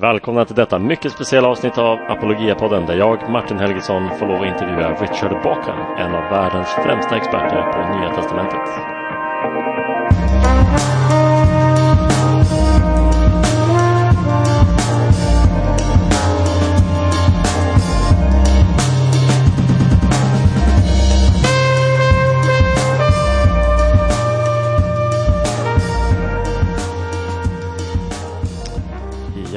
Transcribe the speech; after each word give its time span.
Välkomna 0.00 0.44
till 0.44 0.54
detta 0.54 0.78
mycket 0.78 1.12
speciella 1.12 1.48
avsnitt 1.48 1.78
av 1.78 1.98
Apologia-podden 1.98 2.86
där 2.86 2.96
jag, 2.96 3.30
Martin 3.30 3.58
Helgesson, 3.58 4.18
får 4.18 4.26
lov 4.26 4.40
att 4.42 4.46
intervjua 4.46 4.92
Richard 4.92 5.42
Bauckham, 5.42 5.96
en 5.98 6.14
av 6.14 6.30
världens 6.30 6.68
främsta 6.68 7.16
experter 7.16 7.72
på 7.72 7.98
Nya 7.98 8.14
Testamentet. 8.14 8.68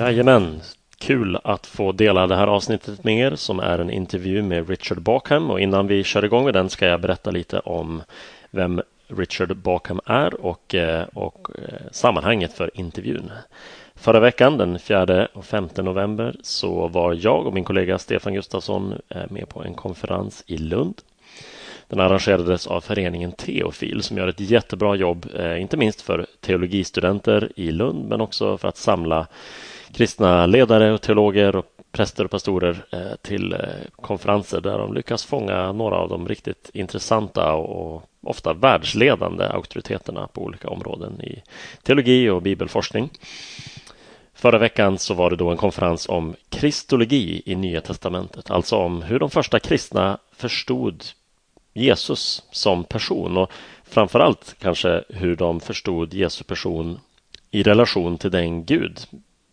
Jajamän, 0.02 0.62
kul 0.98 1.38
att 1.44 1.68
få 1.68 1.92
dela 1.92 2.28
det 2.28 2.36
här 2.36 2.48
avsnittet 2.48 3.04
med 3.04 3.18
er 3.18 3.36
som 3.36 3.60
är 3.60 3.80
en 3.80 3.92
intervju 3.92 4.42
med 4.42 4.70
Richard 4.70 5.02
Bakham 5.02 5.52
och 5.52 5.60
innan 5.60 5.88
vi 5.88 6.04
kör 6.04 6.26
igång 6.26 6.46
med 6.46 6.54
den 6.54 6.70
ska 6.70 6.88
jag 6.88 7.02
berätta 7.02 7.32
lite 7.32 7.60
om 7.60 8.02
vem 8.52 8.82
Richard 9.08 9.58
Bakham 9.58 10.00
är 10.06 10.46
och, 10.46 10.76
eh, 10.76 11.06
och 11.14 11.48
eh, 11.58 11.82
sammanhanget 11.92 12.54
för 12.54 12.72
intervjun. 12.74 13.32
Förra 13.96 14.20
veckan, 14.20 14.58
den 14.58 14.80
4 14.80 15.28
och 15.34 15.46
5 15.46 15.70
november, 15.76 16.36
så 16.44 16.88
var 16.88 17.14
jag 17.14 17.48
och 17.48 17.54
min 17.54 17.64
kollega 17.64 17.98
Stefan 17.98 18.34
Gustafsson 18.34 18.94
eh, 19.10 19.22
med 19.30 19.50
på 19.50 19.64
en 19.64 19.74
konferens 19.74 20.44
i 20.48 20.58
Lund. 20.58 21.02
Den 21.92 22.00
arrangerades 22.00 22.68
av 22.68 22.82
föreningen 22.82 23.32
Teofil 23.32 24.04
som 24.04 24.18
gör 24.18 24.28
ett 24.28 24.40
jättebra 24.40 24.96
jobb, 24.96 25.26
eh, 25.36 25.62
inte 25.62 25.78
minst 25.78 26.02
för 26.02 26.26
teologistudenter 26.40 27.52
i 27.56 27.72
Lund, 27.72 28.10
men 28.10 28.22
också 28.22 28.58
för 28.58 28.68
att 28.68 28.78
samla 28.78 29.28
kristna 29.94 30.46
ledare 30.46 30.94
och 30.94 31.02
teologer 31.02 31.56
och 31.56 31.66
präster 31.92 32.26
och 32.26 32.32
pastorer 32.32 32.86
eh, 32.92 33.16
till 33.22 33.54
eh, 33.54 33.60
konferenser 33.96 34.62
där 34.62 34.78
de 34.78 34.94
lyckas 34.94 35.26
fånga 35.26 35.72
några 35.72 35.96
av 35.96 36.10
de 36.10 36.28
riktigt 36.28 36.70
intressanta 36.74 37.54
och 37.54 38.04
ofta 38.22 38.54
världsledande 38.54 39.46
auktoriteterna 39.46 40.28
på 40.28 40.42
olika 40.42 40.70
områden 40.70 41.22
i 41.22 41.44
teologi 41.84 42.30
och 42.30 42.42
bibelforskning. 42.42 43.10
Förra 44.34 44.58
veckan 44.58 44.98
så 44.98 45.14
var 45.14 45.30
det 45.30 45.36
då 45.36 45.50
en 45.50 45.58
konferens 45.58 46.10
om 46.10 46.36
kristologi 46.50 47.42
i 47.46 47.56
Nya 47.56 47.82
testamentet, 47.82 48.52
alltså 48.52 48.76
om 48.76 49.02
hur 49.02 49.20
de 49.20 49.30
första 49.30 49.60
kristna 49.60 50.18
förstod 50.36 51.04
Jesus 51.74 52.44
som 52.52 52.84
person 52.84 53.38
och 53.38 53.52
framförallt 53.84 54.56
kanske 54.60 55.04
hur 55.10 55.36
de 55.36 55.60
förstod 55.60 56.14
Jesu 56.14 56.44
person 56.44 57.00
i 57.52 57.64
relation 57.64 58.18
till 58.18 58.32
den 58.32 58.66
Gud 58.66 59.00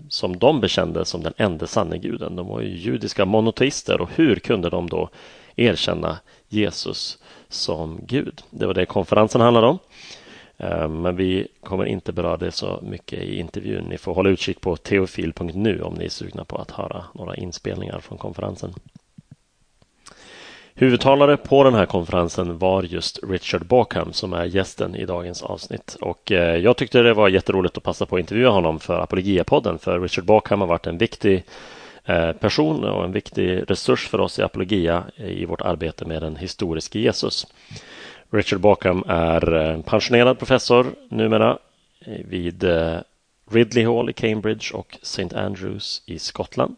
som 0.09 0.39
de 0.39 0.61
bekände 0.61 1.05
som 1.05 1.23
den 1.23 1.35
enda 1.37 1.67
sanne 1.67 1.99
guden. 1.99 2.37
De 2.37 2.47
var 2.47 2.61
ju 2.61 2.77
judiska 2.77 3.25
monoteister 3.25 4.01
och 4.01 4.11
hur 4.15 4.37
kunde 4.37 4.71
de 4.71 4.89
då 4.89 5.09
erkänna 5.57 6.19
Jesus 6.49 7.19
som 7.49 8.01
Gud? 8.07 8.43
Det 8.51 8.67
var 8.67 8.75
det 8.75 8.87
konferensen 8.87 9.41
handlade 9.41 9.67
om. 9.67 9.79
Eh, 10.57 10.89
men 10.89 11.17
vi 11.17 11.49
kommer 11.61 11.85
inte 11.85 12.13
beröra 12.13 12.37
det 12.37 12.53
så 12.53 12.81
mycket 12.83 13.23
i 13.23 13.39
intervjun. 13.39 13.85
Ni 13.85 13.99
får 13.99 14.15
hålla 14.15 14.31
utkik 14.31 14.61
på 14.61 14.77
teofil.nu 14.77 15.83
om 15.83 15.95
ni 15.95 16.05
är 16.05 16.09
sugna 16.09 16.45
på 16.45 16.57
att 16.57 16.71
höra 16.71 17.05
några 17.15 17.37
inspelningar 17.37 18.01
från 18.01 18.19
konferensen. 18.19 18.75
Huvudtalare 20.81 21.37
på 21.37 21.65
den 21.65 21.75
här 21.75 21.87
konferensen 21.87 22.59
var 22.59 22.83
just 22.83 23.19
Richard 23.23 23.67
Bauckham 23.67 24.13
som 24.13 24.33
är 24.33 24.45
gästen 24.45 24.95
i 24.95 25.07
dagens 25.07 25.43
avsnitt. 25.43 25.97
Och 26.01 26.33
eh, 26.33 26.57
jag 26.57 26.77
tyckte 26.77 27.03
det 27.03 27.15
var 27.15 27.29
jätteroligt 27.29 27.77
att 27.77 27.83
passa 27.83 28.07
på 28.07 28.17
att 28.17 28.21
intervjua 28.21 28.51
honom 28.51 28.81
för 28.81 28.99
Apologia-podden 29.01 29.79
för 29.79 30.01
Richard 30.01 30.25
Bauckham 30.25 30.61
har 30.61 30.69
varit 30.69 30.87
en 30.87 30.99
viktig 30.99 31.45
eh, 32.05 32.33
person 32.33 32.85
och 32.85 33.05
en 33.05 33.13
viktig 33.13 33.71
resurs 33.71 34.09
för 34.09 34.21
oss 34.21 34.39
i 34.39 34.43
Apologia 34.43 35.05
i 35.17 35.45
vårt 35.45 35.61
arbete 35.61 36.05
med 36.05 36.23
den 36.23 36.37
historiske 36.37 36.99
Jesus. 36.99 37.47
Richard 38.31 38.61
Bauckham 38.61 39.05
är 39.09 39.55
eh, 39.55 39.83
pensionerad 39.83 40.39
professor 40.39 40.87
numera 41.09 41.59
vid 42.25 42.65
Ridley 43.51 43.85
Hall 43.85 44.11
i 44.11 44.13
Cambridge 44.13 44.75
och 44.75 44.99
St. 45.03 45.37
Andrews 45.37 46.03
i 46.07 46.19
Skottland. 46.19 46.77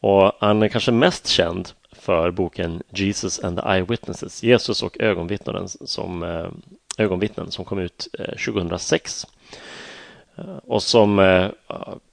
Och 0.00 0.32
han 0.40 0.62
är 0.62 0.68
kanske 0.68 0.92
mest 0.92 1.26
känd 1.26 1.68
för 2.04 2.30
boken 2.30 2.82
Jesus 2.90 3.44
and 3.44 3.58
the 3.58 3.68
Eyewitnesses, 3.68 4.42
Jesus 4.42 4.82
och 4.82 5.00
ögonvittnen 5.00 5.68
som, 5.68 6.22
eh, 6.22 6.48
ögonvittnen 6.98 7.50
som 7.50 7.64
kom 7.64 7.78
ut 7.78 8.08
eh, 8.18 8.54
2006 8.54 9.26
eh, 10.36 10.56
och 10.64 10.82
som 10.82 11.16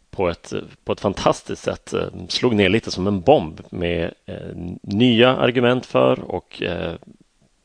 på 0.10 0.30
ett, 0.30 0.54
på 0.84 0.92
ett 0.92 1.02
fantastiskt 1.02 1.64
sätt 1.64 1.94
slog 2.28 2.56
ner 2.56 2.70
lite 2.70 2.92
som 2.92 3.08
en 3.08 3.22
bomb 3.22 3.62
med 3.70 4.14
nya 4.82 5.36
argument 5.36 5.86
för 5.86 6.20
och 6.20 6.64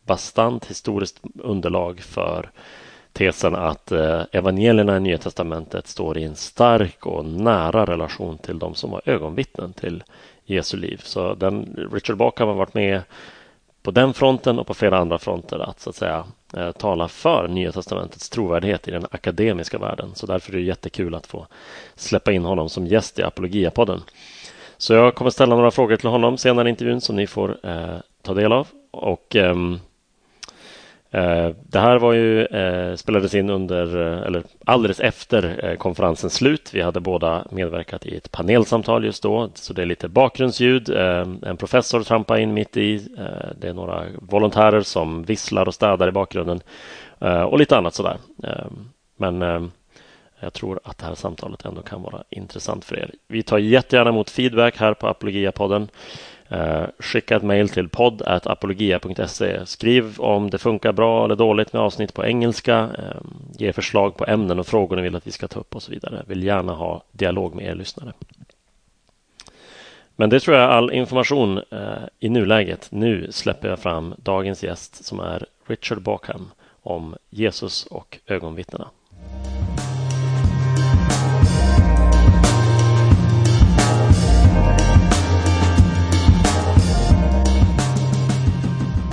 bastant 0.06 0.66
historiskt 0.66 1.20
underlag 1.38 2.00
för 2.00 2.50
tesen 3.16 3.54
att 3.54 3.92
eh, 3.92 4.22
evangelierna 4.32 4.96
i 4.96 5.00
Nya 5.00 5.18
testamentet 5.18 5.86
står 5.86 6.18
i 6.18 6.24
en 6.24 6.36
stark 6.36 7.06
och 7.06 7.24
nära 7.24 7.86
relation 7.86 8.38
till 8.38 8.58
de 8.58 8.74
som 8.74 8.90
var 8.90 9.02
ögonvittnen 9.04 9.72
till 9.72 10.02
Jesu 10.44 10.76
liv. 10.76 11.00
Så 11.04 11.34
den, 11.34 11.88
Richard 11.92 12.16
Bauckham 12.16 12.48
har 12.48 12.54
varit 12.54 12.74
med 12.74 13.02
på 13.82 13.90
den 13.90 14.14
fronten 14.14 14.58
och 14.58 14.66
på 14.66 14.74
flera 14.74 14.98
andra 14.98 15.18
fronter 15.18 15.58
att 15.58 15.80
så 15.80 15.90
att 15.90 15.96
säga 15.96 16.24
eh, 16.56 16.72
tala 16.72 17.08
för 17.08 17.48
Nya 17.48 17.72
testamentets 17.72 18.30
trovärdighet 18.30 18.88
i 18.88 18.90
den 18.90 19.06
akademiska 19.10 19.78
världen. 19.78 20.14
Så 20.14 20.26
därför 20.26 20.52
är 20.52 20.56
det 20.56 20.62
jättekul 20.62 21.14
att 21.14 21.26
få 21.26 21.46
släppa 21.94 22.32
in 22.32 22.44
honom 22.44 22.68
som 22.68 22.86
gäst 22.86 23.18
i 23.18 23.22
Apologiapodden. 23.22 24.00
Så 24.78 24.94
jag 24.94 25.14
kommer 25.14 25.30
ställa 25.30 25.56
några 25.56 25.70
frågor 25.70 25.96
till 25.96 26.08
honom 26.08 26.38
senare 26.38 26.68
i 26.68 26.70
intervjun 26.70 27.00
som 27.00 27.16
ni 27.16 27.26
får 27.26 27.58
eh, 27.62 27.96
ta 28.22 28.34
del 28.34 28.52
av. 28.52 28.68
Och 28.90 29.36
Eh, 29.36 29.54
Eh, 31.16 31.50
det 31.62 31.78
här 31.78 31.98
var 31.98 32.12
ju, 32.12 32.44
eh, 32.44 32.94
spelades 32.94 33.34
in 33.34 33.50
under, 33.50 34.00
eh, 34.00 34.26
eller 34.26 34.42
alldeles 34.64 35.00
efter 35.00 35.76
konferensens 35.76 36.34
slut. 36.34 36.70
Vi 36.74 36.80
hade 36.80 37.00
båda 37.00 37.46
medverkat 37.50 38.06
i 38.06 38.16
ett 38.16 38.32
panelsamtal 38.32 39.04
just 39.04 39.22
då, 39.22 39.50
så 39.54 39.72
det 39.72 39.82
är 39.82 39.86
lite 39.86 40.08
bakgrundsljud. 40.08 40.88
En 41.42 41.56
professor 41.58 42.02
trampar 42.02 42.36
in 42.38 42.54
mitt 42.54 42.76
i. 42.76 43.08
Det 43.58 43.68
är 43.68 43.72
några 43.72 44.04
volontärer 44.20 44.80
som 44.80 45.22
visslar 45.22 45.68
och 45.68 45.74
städar 45.74 46.08
i 46.08 46.12
bakgrunden 46.12 46.60
och 47.48 47.58
lite 47.58 47.76
annat 47.76 47.94
sådär. 47.94 48.16
Men 49.16 49.70
jag 50.40 50.52
tror 50.52 50.80
att 50.84 50.98
det 50.98 51.06
här 51.06 51.14
samtalet 51.14 51.64
ändå 51.64 51.82
kan 51.82 52.02
vara 52.02 52.22
intressant 52.30 52.84
för 52.84 52.98
er. 52.98 53.10
Vi 53.28 53.42
tar 53.42 53.58
jättegärna 53.58 54.10
emot 54.10 54.30
feedback 54.30 54.76
här 54.76 54.94
på 54.94 55.06
Apologia-podden. 55.06 55.88
Eh, 56.48 56.84
skicka 56.98 57.36
ett 57.36 57.42
mejl 57.42 57.68
till 57.68 57.88
podd.apologia.se. 57.88 59.66
Skriv 59.66 60.20
om 60.20 60.50
det 60.50 60.58
funkar 60.58 60.92
bra 60.92 61.24
eller 61.24 61.36
dåligt 61.36 61.72
med 61.72 61.82
avsnitt 61.82 62.14
på 62.14 62.24
engelska. 62.24 62.78
Eh, 62.98 63.20
ge 63.58 63.72
förslag 63.72 64.16
på 64.16 64.24
ämnen 64.26 64.58
och 64.58 64.66
frågor 64.66 64.96
ni 64.96 65.02
vill 65.02 65.16
att 65.16 65.26
vi 65.26 65.30
ska 65.32 65.48
ta 65.48 65.60
upp 65.60 65.74
och 65.74 65.82
så 65.82 65.90
vidare. 65.90 66.22
Vill 66.26 66.42
gärna 66.42 66.72
ha 66.72 67.02
dialog 67.12 67.54
med 67.54 67.64
er 67.64 67.74
lyssnare. 67.74 68.12
Men 70.16 70.30
det 70.30 70.40
tror 70.40 70.56
jag 70.56 70.64
är 70.64 70.68
all 70.68 70.92
information 70.92 71.58
eh, 71.58 72.04
i 72.20 72.28
nuläget. 72.28 72.88
Nu 72.90 73.32
släpper 73.32 73.68
jag 73.68 73.78
fram 73.78 74.14
dagens 74.18 74.64
gäst 74.64 75.04
som 75.04 75.20
är 75.20 75.46
Richard 75.66 76.02
Bakham 76.02 76.50
om 76.82 77.16
Jesus 77.30 77.86
och 77.86 78.18
ögonvittnena. 78.26 78.88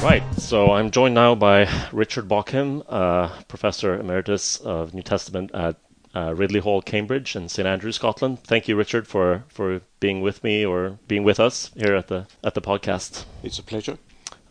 Right, 0.03 0.22
so 0.38 0.74
I'm 0.74 0.91
joined 0.91 1.16
now 1.16 1.34
by 1.34 1.66
Richard 1.94 2.28
Bauckham, 2.28 2.84
uh, 2.90 3.30
Professor 3.47 3.97
Emeritus 3.97 4.58
of 4.58 4.94
New 4.94 5.02
Testament 5.02 5.52
at 5.53 5.78
uh, 6.14 6.36
Ridley 6.36 6.59
Hall, 6.59 6.81
Cambridge, 6.81 7.38
and 7.38 7.50
St 7.50 7.66
Andrews, 7.66 7.96
Scotland. 7.96 8.44
Thank 8.44 8.68
you, 8.68 8.75
Richard, 8.75 9.08
for, 9.08 9.46
for 9.47 9.79
being 10.02 10.22
with 10.22 10.44
me 10.44 10.66
or 10.66 11.00
being 11.08 11.23
with 11.23 11.40
us 11.40 11.72
here 11.78 11.96
at 11.96 12.09
the 12.09 12.28
at 12.44 12.53
the 12.53 12.61
podcast. 12.61 13.23
It's 13.44 13.59
a 13.59 13.64
pleasure. 13.64 13.97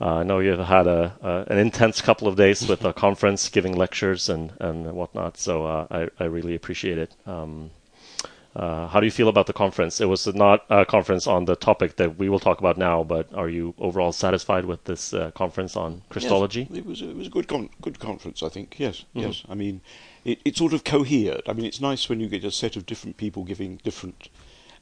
Uh, 0.00 0.20
I 0.20 0.22
know 0.22 0.38
you've 0.38 0.58
had 0.58 0.87
a, 0.87 1.44
an 1.50 1.58
intense 1.58 2.00
couple 2.00 2.28
of 2.28 2.37
days 2.37 2.66
with 2.66 2.82
a 2.87 2.93
conference, 3.05 3.50
giving 3.50 3.76
lectures 3.76 4.31
and 4.31 4.55
and 4.58 4.90
whatnot. 4.94 5.37
So 5.37 5.66
uh, 5.66 5.87
I 5.90 6.08
I 6.19 6.28
really 6.28 6.55
appreciate 6.55 6.96
it. 6.96 7.14
Um, 7.26 7.72
uh, 8.54 8.87
how 8.88 9.00
do 9.00 9.06
you 9.06 9.10
feel 9.10 9.28
about 9.28 9.46
the 9.46 9.52
conference? 9.52 10.00
It 10.00 10.06
was 10.06 10.26
not 10.26 10.66
a 10.69 10.84
conference 10.84 11.26
on 11.26 11.46
the 11.46 11.56
topic 11.56 11.96
that 11.96 12.19
we 12.19 12.28
will 12.28 12.38
talk 12.38 12.58
about 12.58 12.76
now, 12.76 13.02
but 13.02 13.32
are 13.34 13.49
you 13.49 13.75
overall 13.78 14.12
satisfied 14.12 14.66
with 14.66 14.84
this 14.84 15.14
uh, 15.14 15.31
conference 15.31 15.75
on 15.75 16.02
Christology? 16.10 16.66
Yes, 16.69 16.78
it 16.78 16.87
was 16.87 17.02
it 17.02 17.16
was 17.16 17.26
a 17.28 17.31
good 17.31 17.49
con- 17.49 17.70
good 17.81 17.99
conference, 17.99 18.43
I 18.43 18.50
think. 18.50 18.76
Yes, 18.78 19.04
mm-hmm. 19.14 19.20
yes. 19.20 19.43
I 19.49 19.54
mean, 19.54 19.81
it, 20.25 20.40
it 20.44 20.56
sort 20.56 20.75
of 20.75 20.84
cohered. 20.84 21.43
I 21.49 21.54
mean, 21.54 21.64
it's 21.64 21.81
nice 21.81 22.08
when 22.08 22.20
you 22.20 22.28
get 22.28 22.44
a 22.44 22.50
set 22.50 22.76
of 22.76 22.84
different 22.84 23.16
people 23.16 23.44
giving 23.44 23.81
different 23.82 24.28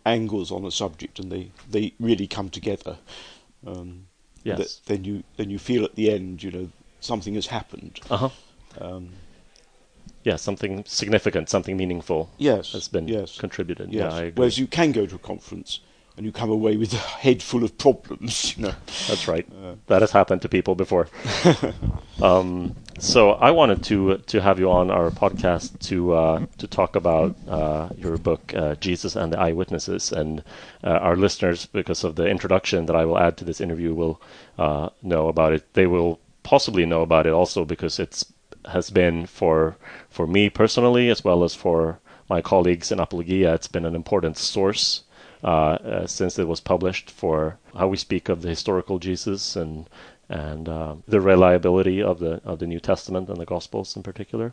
angles 0.04 0.50
on 0.50 0.64
a 0.64 0.70
subject, 0.70 1.20
and 1.20 1.30
they, 1.30 1.52
they 1.70 1.92
really 2.00 2.26
come 2.26 2.50
together. 2.50 2.98
Um, 3.64 4.06
yes. 4.42 4.80
then 4.86 5.04
you 5.04 5.22
then 5.36 5.48
you 5.48 5.60
feel 5.60 5.84
at 5.84 5.94
the 5.94 6.10
end, 6.10 6.42
you 6.42 6.50
know, 6.50 6.70
something 7.00 7.34
has 7.34 7.46
happened. 7.46 8.00
Uh 8.10 8.16
huh. 8.16 8.30
Um, 8.80 9.10
yeah, 10.22 10.36
something 10.36 10.84
significant, 10.86 11.48
something 11.48 11.76
meaningful 11.76 12.30
yes, 12.38 12.72
has 12.72 12.88
been 12.88 13.08
yes, 13.08 13.38
contributed. 13.38 13.92
yes. 13.92 14.12
Yeah, 14.12 14.18
I 14.18 14.22
agree. 14.22 14.32
Whereas 14.36 14.58
you 14.58 14.66
can 14.66 14.92
go 14.92 15.06
to 15.06 15.14
a 15.14 15.18
conference 15.18 15.80
and 16.16 16.26
you 16.26 16.32
come 16.32 16.50
away 16.50 16.76
with 16.76 16.92
a 16.92 16.98
head 16.98 17.42
full 17.42 17.64
of 17.64 17.78
problems. 17.78 18.54
You 18.60 18.66
know, 18.66 18.74
That's 19.08 19.26
right. 19.26 19.46
that 19.86 20.02
has 20.02 20.10
happened 20.10 20.42
to 20.42 20.48
people 20.48 20.74
before. 20.74 21.08
um, 22.22 22.76
so 22.98 23.30
I 23.30 23.50
wanted 23.52 23.82
to 23.84 24.18
to 24.18 24.42
have 24.42 24.58
you 24.58 24.70
on 24.70 24.90
our 24.90 25.10
podcast 25.10 25.78
to 25.88 26.12
uh, 26.12 26.46
to 26.58 26.66
talk 26.66 26.96
about 26.96 27.36
uh, 27.48 27.88
your 27.96 28.18
book, 28.18 28.52
uh, 28.54 28.74
Jesus 28.74 29.16
and 29.16 29.32
the 29.32 29.38
Eyewitnesses, 29.38 30.12
and 30.12 30.44
uh, 30.84 30.90
our 30.90 31.16
listeners, 31.16 31.64
because 31.64 32.04
of 32.04 32.16
the 32.16 32.26
introduction 32.26 32.84
that 32.86 32.96
I 32.96 33.06
will 33.06 33.18
add 33.18 33.38
to 33.38 33.44
this 33.44 33.60
interview, 33.60 33.94
will 33.94 34.20
uh, 34.58 34.90
know 35.02 35.28
about 35.28 35.54
it. 35.54 35.72
They 35.72 35.86
will 35.86 36.20
possibly 36.42 36.84
know 36.84 37.00
about 37.00 37.26
it 37.26 37.32
also 37.32 37.64
because 37.64 37.98
it's 37.98 38.26
has 38.66 38.90
been 38.90 39.26
for 39.26 39.76
for 40.08 40.26
me 40.26 40.50
personally 40.50 41.08
as 41.08 41.24
well 41.24 41.44
as 41.44 41.54
for 41.54 41.98
my 42.28 42.40
colleagues 42.40 42.92
in 42.92 43.00
Apologia. 43.00 43.54
It's 43.54 43.68
been 43.68 43.84
an 43.84 43.94
important 43.94 44.36
source 44.36 45.02
uh, 45.42 45.46
uh, 45.46 46.06
since 46.06 46.38
it 46.38 46.46
was 46.46 46.60
published 46.60 47.10
for 47.10 47.58
how 47.74 47.88
we 47.88 47.96
speak 47.96 48.28
of 48.28 48.42
the 48.42 48.48
historical 48.48 48.98
Jesus 48.98 49.56
and 49.56 49.88
and 50.28 50.68
uh, 50.68 50.94
the 51.08 51.20
reliability 51.20 52.02
of 52.02 52.18
the 52.20 52.40
of 52.44 52.58
the 52.58 52.66
New 52.66 52.80
Testament 52.80 53.28
and 53.28 53.38
the 53.38 53.46
Gospels 53.46 53.96
in 53.96 54.02
particular. 54.02 54.52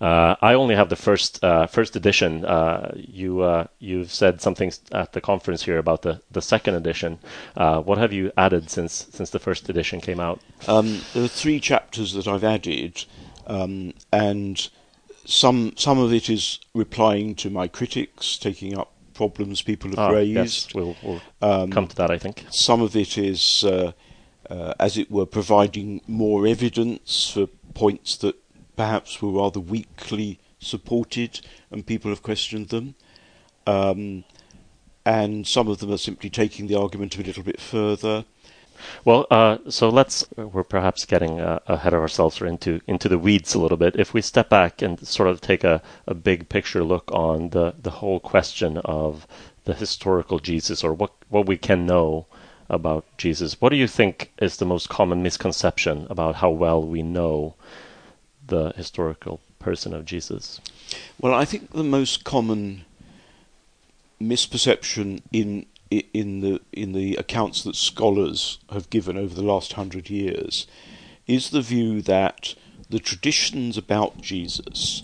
Uh, 0.00 0.34
I 0.42 0.54
only 0.54 0.74
have 0.74 0.88
the 0.88 0.96
first 0.96 1.42
uh, 1.44 1.66
first 1.68 1.94
edition. 1.94 2.44
Uh, 2.44 2.92
you 2.96 3.40
uh, 3.42 3.66
you've 3.78 4.10
said 4.12 4.40
something 4.40 4.72
at 4.90 5.12
the 5.12 5.20
conference 5.20 5.62
here 5.62 5.78
about 5.78 6.02
the, 6.02 6.20
the 6.30 6.42
second 6.42 6.74
edition. 6.74 7.18
Uh, 7.56 7.80
what 7.80 7.98
have 7.98 8.12
you 8.12 8.32
added 8.36 8.68
since 8.70 9.06
since 9.12 9.30
the 9.30 9.38
first 9.38 9.68
edition 9.68 10.00
came 10.00 10.18
out? 10.18 10.40
um, 10.66 11.00
there 11.14 11.22
are 11.24 11.28
three 11.28 11.60
chapters 11.60 12.12
that 12.14 12.26
I've 12.26 12.42
added, 12.44 13.04
um, 13.46 13.94
and 14.12 14.68
some 15.24 15.72
some 15.76 15.98
of 15.98 16.12
it 16.12 16.28
is 16.28 16.58
replying 16.74 17.36
to 17.36 17.48
my 17.50 17.68
critics, 17.68 18.36
taking 18.38 18.76
up 18.76 18.90
problems 19.14 19.62
people 19.62 19.90
have 19.90 19.98
Ah, 20.00 20.08
raised. 20.08 20.34
yes, 20.34 20.74
we'll, 20.74 20.96
we'll 21.02 21.20
Um, 21.42 21.70
come 21.70 21.86
to 21.86 21.94
that. 21.96 22.10
I 22.10 22.18
think. 22.18 22.44
Some 22.50 22.82
of 22.82 22.96
it 22.96 23.16
is, 23.16 23.62
uh, 23.62 23.92
uh, 24.50 24.74
as 24.80 24.96
it 24.98 25.10
were, 25.12 25.26
providing 25.26 26.00
more 26.08 26.44
evidence 26.46 27.30
for 27.32 27.46
points 27.74 28.16
that 28.16 28.34
perhaps 28.76 29.20
were 29.20 29.30
rather 29.30 29.60
weakly 29.60 30.38
supported 30.58 31.40
and 31.70 31.86
people 31.86 32.10
have 32.10 32.22
questioned 32.22 32.68
them. 32.68 32.94
Um, 33.66 34.24
and 35.04 35.46
some 35.46 35.68
of 35.68 35.78
them 35.78 35.92
are 35.92 35.98
simply 35.98 36.30
taking 36.30 36.66
the 36.66 36.78
argument 36.78 37.16
a 37.18 37.22
little 37.22 37.42
bit 37.42 37.60
further. 37.60 38.24
Well, 39.04 39.26
uh, 39.30 39.58
so 39.68 39.88
let's. 39.88 40.26
We're 40.36 40.64
perhaps 40.64 41.04
getting 41.04 41.40
uh, 41.40 41.60
ahead 41.66 41.94
of 41.94 42.00
ourselves 42.00 42.40
or 42.40 42.46
into 42.46 42.80
into 42.86 43.08
the 43.08 43.18
weeds 43.18 43.54
a 43.54 43.60
little 43.60 43.76
bit. 43.76 43.94
If 43.96 44.12
we 44.12 44.22
step 44.22 44.48
back 44.48 44.82
and 44.82 45.06
sort 45.06 45.28
of 45.28 45.40
take 45.40 45.62
a, 45.62 45.82
a 46.06 46.14
big 46.14 46.48
picture 46.48 46.82
look 46.82 47.10
on 47.12 47.50
the, 47.50 47.74
the 47.80 47.90
whole 47.90 48.18
question 48.18 48.78
of 48.78 49.26
the 49.64 49.74
historical 49.74 50.40
Jesus 50.40 50.82
or 50.82 50.92
what 50.92 51.12
what 51.28 51.46
we 51.46 51.56
can 51.56 51.86
know 51.86 52.26
about 52.68 53.04
Jesus, 53.18 53.60
what 53.60 53.68
do 53.68 53.76
you 53.76 53.86
think 53.86 54.32
is 54.38 54.56
the 54.56 54.64
most 54.64 54.88
common 54.88 55.22
misconception 55.22 56.06
about 56.10 56.36
how 56.36 56.50
well 56.50 56.82
we 56.82 57.02
know 57.02 57.54
the 58.46 58.72
historical 58.76 59.40
person 59.58 59.94
of 59.94 60.04
Jesus? 60.04 60.60
Well, 61.20 61.34
I 61.34 61.44
think 61.44 61.70
the 61.72 61.84
most 61.84 62.24
common 62.24 62.84
misperception 64.20 65.22
in 65.32 65.66
in 65.90 66.40
the 66.40 66.60
in 66.72 66.92
the 66.92 67.16
accounts 67.16 67.62
that 67.64 67.76
scholars 67.76 68.58
have 68.70 68.88
given 68.88 69.16
over 69.16 69.34
the 69.34 69.42
last 69.42 69.74
hundred 69.74 70.08
years 70.08 70.66
is 71.26 71.50
the 71.50 71.60
view 71.60 72.00
that 72.02 72.54
the 72.88 72.98
traditions 72.98 73.76
about 73.76 74.20
Jesus 74.20 75.02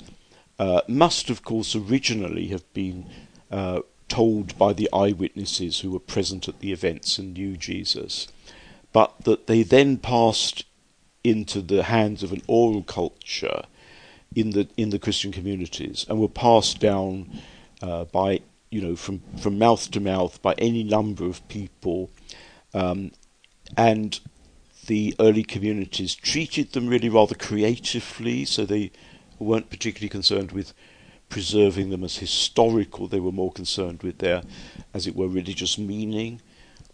uh, 0.58 0.80
must, 0.88 1.30
of 1.30 1.42
course, 1.42 1.76
originally 1.76 2.48
have 2.48 2.70
been 2.72 3.06
uh, 3.50 3.80
told 4.08 4.56
by 4.58 4.72
the 4.72 4.88
eyewitnesses 4.92 5.80
who 5.80 5.90
were 5.90 6.00
present 6.00 6.48
at 6.48 6.60
the 6.60 6.72
events 6.72 7.18
and 7.18 7.34
knew 7.34 7.56
Jesus, 7.56 8.28
but 8.92 9.14
that 9.24 9.46
they 9.46 9.62
then 9.62 9.98
passed 9.98 10.64
into 11.24 11.60
the 11.60 11.84
hands 11.84 12.22
of 12.22 12.32
an 12.32 12.42
oral 12.46 12.82
culture 12.82 13.64
in 14.34 14.50
the 14.50 14.68
in 14.76 14.90
the 14.90 14.98
Christian 14.98 15.32
communities 15.32 16.06
and 16.08 16.20
were 16.20 16.28
passed 16.28 16.80
down 16.80 17.30
uh, 17.82 18.04
by 18.04 18.40
you 18.70 18.80
know 18.80 18.96
from 18.96 19.22
from 19.40 19.58
mouth 19.58 19.90
to 19.90 20.00
mouth 20.00 20.40
by 20.42 20.54
any 20.58 20.84
number 20.84 21.24
of 21.26 21.46
people, 21.48 22.10
um, 22.74 23.10
and 23.76 24.20
the 24.86 25.14
early 25.20 25.44
communities 25.44 26.14
treated 26.14 26.72
them 26.72 26.88
really 26.88 27.08
rather 27.08 27.34
creatively, 27.34 28.44
so 28.44 28.64
they 28.64 28.90
weren't 29.38 29.70
particularly 29.70 30.08
concerned 30.08 30.52
with 30.52 30.72
preserving 31.28 31.90
them 31.90 32.02
as 32.02 32.16
historical. 32.16 33.06
They 33.06 33.20
were 33.20 33.32
more 33.32 33.52
concerned 33.52 34.02
with 34.02 34.18
their, 34.18 34.42
as 34.94 35.06
it 35.06 35.14
were, 35.14 35.28
religious 35.28 35.78
meaning, 35.78 36.40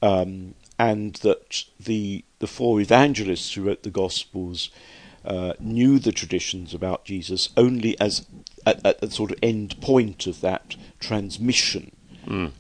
um, 0.03 0.55
and 0.79 1.15
that 1.17 1.65
the 1.79 2.25
the 2.39 2.47
four 2.47 2.81
evangelists 2.81 3.55
who 3.55 3.63
wrote 3.63 3.83
the 3.83 3.91
Gospels 3.91 4.71
uh, 5.25 5.55
knew 5.59 5.99
the 5.99 6.13
traditions 6.13 6.75
about 6.75 7.05
Jesus 7.05 7.49
only 7.57 7.99
as 8.01 8.27
at, 8.67 8.85
at 8.85 9.01
the 9.01 9.11
sort 9.11 9.31
of 9.31 9.39
end 9.43 9.81
point 9.81 10.27
of 10.27 10.41
that 10.41 10.77
transmission 11.01 11.93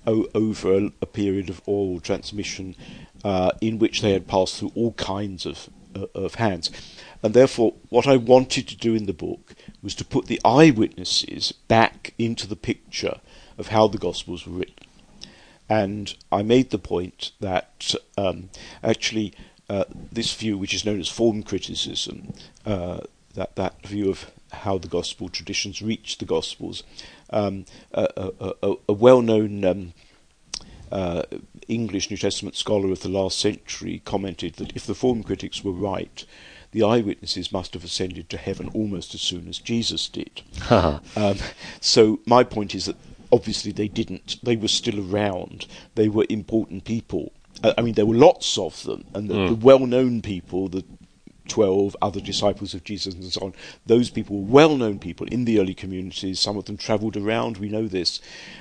o- 0.06 0.28
over 0.34 0.72
a, 0.74 0.92
a 1.02 1.06
period 1.06 1.50
of 1.50 1.60
oral 1.66 2.00
transmission 2.00 2.76
uh, 3.22 3.50
in 3.60 3.78
which 3.78 4.00
they 4.00 4.12
had 4.12 4.26
passed 4.26 4.58
through 4.58 4.72
all 4.74 4.92
kinds 4.92 5.46
of 5.46 5.68
uh, 5.96 6.06
of 6.14 6.36
hands. 6.36 6.70
And 7.22 7.34
therefore, 7.34 7.74
what 7.88 8.06
I 8.06 8.16
wanted 8.16 8.68
to 8.68 8.76
do 8.76 8.94
in 8.94 9.06
the 9.06 9.12
book 9.14 9.54
was 9.82 9.94
to 9.96 10.04
put 10.04 10.26
the 10.26 10.40
eyewitnesses 10.44 11.52
back 11.52 12.12
into 12.18 12.46
the 12.46 12.56
picture 12.56 13.20
of 13.56 13.68
how 13.68 13.88
the 13.88 13.98
Gospels 13.98 14.46
were 14.46 14.58
written. 14.58 14.86
And 15.68 16.14
I 16.30 16.42
made 16.42 16.70
the 16.70 16.78
point 16.78 17.32
that 17.40 17.94
um, 18.18 18.50
actually 18.82 19.32
uh, 19.68 19.84
this 20.12 20.34
view, 20.34 20.58
which 20.58 20.74
is 20.74 20.84
known 20.84 21.00
as 21.00 21.08
form 21.08 21.42
criticism, 21.42 22.34
uh, 22.66 23.00
that 23.34 23.56
that 23.56 23.86
view 23.86 24.10
of 24.10 24.30
how 24.52 24.78
the 24.78 24.88
gospel 24.88 25.28
traditions 25.28 25.82
reach 25.82 26.18
the 26.18 26.24
gospels, 26.24 26.82
um, 27.30 27.64
a, 27.92 28.08
a, 28.16 28.52
a, 28.62 28.74
a 28.88 28.92
well-known 28.92 29.64
um, 29.64 29.92
uh, 30.92 31.22
English 31.66 32.10
New 32.10 32.16
Testament 32.16 32.56
scholar 32.56 32.92
of 32.92 33.00
the 33.00 33.08
last 33.08 33.38
century 33.38 34.00
commented 34.04 34.54
that 34.54 34.76
if 34.76 34.86
the 34.86 34.94
form 34.94 35.22
critics 35.22 35.64
were 35.64 35.72
right, 35.72 36.24
the 36.70 36.82
eyewitnesses 36.82 37.52
must 37.52 37.74
have 37.74 37.84
ascended 37.84 38.28
to 38.30 38.36
heaven 38.36 38.70
almost 38.74 39.14
as 39.14 39.20
soon 39.20 39.48
as 39.48 39.58
Jesus 39.58 40.08
did. 40.08 40.42
um, 40.70 41.00
so 41.80 42.20
my 42.26 42.44
point 42.44 42.74
is 42.74 42.86
that 42.86 42.96
obviously 43.30 43.72
they 43.72 43.88
didn't. 43.88 44.36
They 44.42 44.56
were 44.56 44.68
still 44.68 45.00
around. 45.12 45.66
They 45.94 46.08
were 46.08 46.26
important 46.28 46.84
people. 46.84 47.32
I 47.62 47.82
mean, 47.82 47.94
there 47.94 48.06
were 48.06 48.16
lots 48.16 48.58
of 48.58 48.82
them, 48.82 49.04
and 49.14 49.28
the, 49.28 49.48
the 49.48 49.54
well-known 49.54 50.22
people, 50.22 50.68
the 50.68 50.84
twelve 51.46 51.94
other 52.00 52.20
disciples 52.20 52.74
of 52.74 52.82
Jesus 52.84 53.14
and 53.14 53.24
so 53.24 53.40
on, 53.42 53.54
those 53.86 54.10
people 54.10 54.40
were 54.40 54.50
well-known 54.50 54.98
people 54.98 55.26
in 55.28 55.44
the 55.44 55.60
early 55.60 55.74
communities. 55.74 56.40
Some 56.40 56.56
of 56.56 56.64
them 56.64 56.76
travelled 56.76 57.16
around. 57.16 57.58
We 57.58 57.68
know 57.68 57.86
this, 57.86 58.20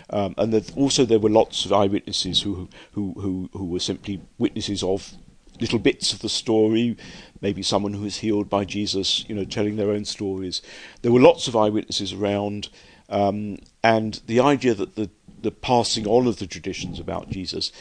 um, 0.10 0.36
and 0.38 0.54
that 0.54 0.76
also 0.78 1.06
there 1.06 1.20
were 1.20 1.30
lots 1.30 1.66
of 1.66 1.74
eyewitnesses 1.74 2.42
who 2.42 2.70
who 2.92 3.14
who 3.14 3.50
who 3.54 3.66
were 3.66 3.80
simply 3.80 4.22
witnesses 4.38 4.84
of 4.84 5.14
little 5.60 5.80
bits 5.80 6.14
of 6.14 6.20
the 6.20 6.30
story, 6.30 6.98
maybe 7.42 7.64
someone 7.64 7.94
who 7.94 8.04
was 8.04 8.18
healed 8.18 8.50
by 8.50 8.66
Jesus, 8.66 9.24
you 9.28 9.36
know, 9.36 9.46
telling 9.46 9.76
their 9.76 9.92
own 9.92 10.04
stories. 10.04 10.62
There 11.02 11.12
were 11.12 11.20
lots 11.20 11.48
of 11.48 11.56
eyewitnesses 11.56 12.12
around, 12.12 12.70
um, 13.08 13.60
and 13.84 14.22
the 14.28 14.40
idea 14.40 14.74
that 14.74 14.96
the, 14.96 15.10
the 15.42 15.52
passing 15.52 16.08
on 16.08 16.28
of 16.28 16.38
the 16.38 16.48
traditions 16.48 17.00
about 17.00 17.30
Jesus 17.30 17.72